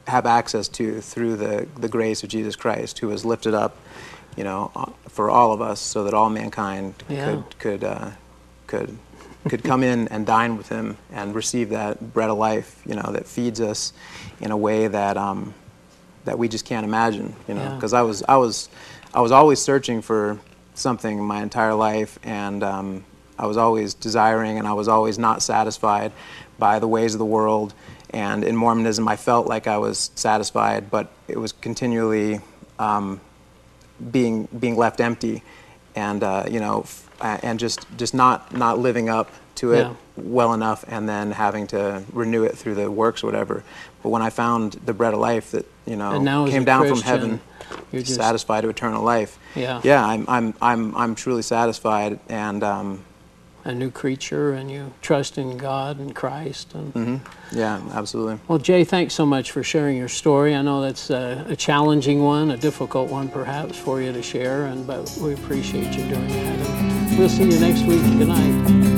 have 0.09 0.27
access 0.27 0.69
to 0.69 1.01
through 1.01 1.37
the, 1.37 1.67
the 1.79 1.89
grace 1.89 2.23
of 2.23 2.29
Jesus 2.31 2.57
Christ, 2.57 2.99
who 2.99 3.09
was 3.09 3.25
lifted 3.25 3.55
up, 3.55 3.77
you 4.37 4.45
know, 4.45 4.71
uh, 4.75 4.87
for 5.09 5.31
all 5.31 5.53
of 5.53 5.61
us, 5.61 5.81
so 5.81 6.05
that 6.05 6.15
all 6.15 6.31
mankind 6.31 6.95
Yeah. 7.09 7.25
could 7.25 7.59
could 7.59 7.85
uh, 7.85 8.11
could 8.67 8.99
could 9.49 9.63
come 9.63 9.83
in 9.83 10.09
and 10.09 10.27
dine 10.27 10.57
with 10.57 10.69
Him 10.69 10.97
and 11.13 11.35
receive 11.35 11.71
that 11.71 12.13
bread 12.13 12.29
of 12.31 12.39
life, 12.39 12.83
you 12.87 12.95
know, 12.95 13.13
that 13.13 13.27
feeds 13.27 13.61
us 13.61 13.93
in 14.41 14.51
a 14.51 14.57
way 14.57 14.89
that 14.89 15.17
um, 15.17 15.55
that 16.25 16.39
we 16.39 16.49
just 16.49 16.65
can't 16.65 16.85
imagine, 16.85 17.35
you 17.47 17.55
know, 17.55 17.63
Yeah. 17.63 17.75
because 17.75 17.93
I 17.93 18.03
was 18.03 18.23
I 18.29 18.37
was 18.37 18.69
I 19.15 19.21
was 19.21 19.31
always 19.33 19.61
searching 19.61 20.03
for 20.03 20.39
something 20.75 21.23
my 21.23 21.43
entire 21.43 21.75
life, 21.75 22.19
and 22.23 22.63
um, 22.63 23.05
I 23.39 23.47
was 23.47 23.57
always 23.57 23.95
desiring, 23.95 24.59
and 24.59 24.67
I 24.67 24.73
was 24.73 24.89
always 24.89 25.19
not 25.19 25.43
satisfied 25.43 26.13
by 26.59 26.79
the 26.79 26.89
ways 26.89 27.15
of 27.15 27.19
the 27.19 27.25
world. 27.39 27.73
And 28.11 28.43
in 28.45 28.57
Mormonism, 28.57 29.07
I 29.07 29.17
felt 29.17 29.47
like 29.47 29.67
I 29.67 29.77
was 29.79 30.11
satisfied, 30.15 30.91
but 30.91 31.09
it 31.29 31.39
was 31.39 31.53
continually 31.53 32.41
um, 32.79 33.21
being 34.11 34.49
being 34.59 34.77
left 34.77 35.01
empty, 35.01 35.43
and 35.95 36.23
uh, 36.23 36.45
you 36.51 36.61
know, 36.61 36.81
f- 36.83 37.11
uh, 37.21 37.39
and 37.43 37.59
just 37.59 37.87
just 37.99 38.15
not 38.15 38.53
not 38.57 38.79
living 38.79 39.09
up 39.09 39.31
to 39.57 39.73
it 39.73 39.81
Yeah. 39.81 39.95
well 40.17 40.55
enough, 40.55 40.85
and 40.89 41.09
then 41.09 41.33
having 41.33 41.67
to 41.69 42.03
renew 42.13 42.45
it 42.45 42.57
through 42.57 42.77
the 42.77 42.91
works 42.91 43.23
or 43.23 43.27
whatever. 43.27 43.63
But 44.03 44.09
when 44.11 44.23
I 44.23 44.31
found 44.31 44.73
the 44.87 44.95
bread 44.95 45.13
of 45.15 45.21
life 45.21 45.51
that 45.51 45.67
you 45.85 45.97
know 45.97 46.13
came 46.51 46.65
down 46.65 46.83
from 46.89 47.01
heaven, 47.03 47.41
you're 47.93 48.05
satisfied 48.05 48.63
to 48.63 48.69
eternal 48.71 49.03
life. 49.03 49.39
Yeah. 49.55 49.81
Yeah, 49.85 50.05
I'm 50.07 50.25
I'm 50.29 50.55
I'm 50.63 50.97
I'm 50.97 51.15
truly 51.15 51.43
satisfied, 51.43 52.21
and 52.29 52.63
um, 52.63 53.05
a 53.69 53.75
new 53.75 53.91
creature 53.91 54.53
and 54.53 54.71
you 54.71 54.93
trust 55.03 55.39
in 55.39 55.57
God 55.59 55.99
and 56.01 56.15
Christ. 56.15 56.75
And 56.75 56.93
Mm-hmm. 56.95 57.57
yeah, 57.59 57.81
absolutely. 57.93 58.39
well, 58.49 58.59
Jay, 58.59 58.83
thanks 58.85 59.15
so 59.15 59.25
much 59.27 59.51
for 59.53 59.63
sharing 59.63 59.97
your 59.97 60.09
story. 60.09 60.55
I 60.55 60.63
know 60.63 60.81
that's 60.81 61.11
a, 61.11 61.45
a 61.49 61.55
challenging 61.57 62.23
one, 62.25 62.51
a 62.51 62.57
difficult 62.57 63.11
one 63.11 63.29
perhaps 63.29 63.77
for 63.79 64.01
you 64.01 64.13
to 64.13 64.23
share, 64.23 64.67
and 64.67 64.87
but 64.87 65.17
we 65.21 65.35
appreciate 65.35 65.95
you 65.97 66.05
doing 66.09 66.29
that. 66.29 66.59
And 66.69 67.19
we'll 67.19 67.29
see 67.29 67.45
you 67.51 67.61
next 67.61 67.83
week. 67.83 68.03
Good 68.19 68.29
night. 68.29 68.98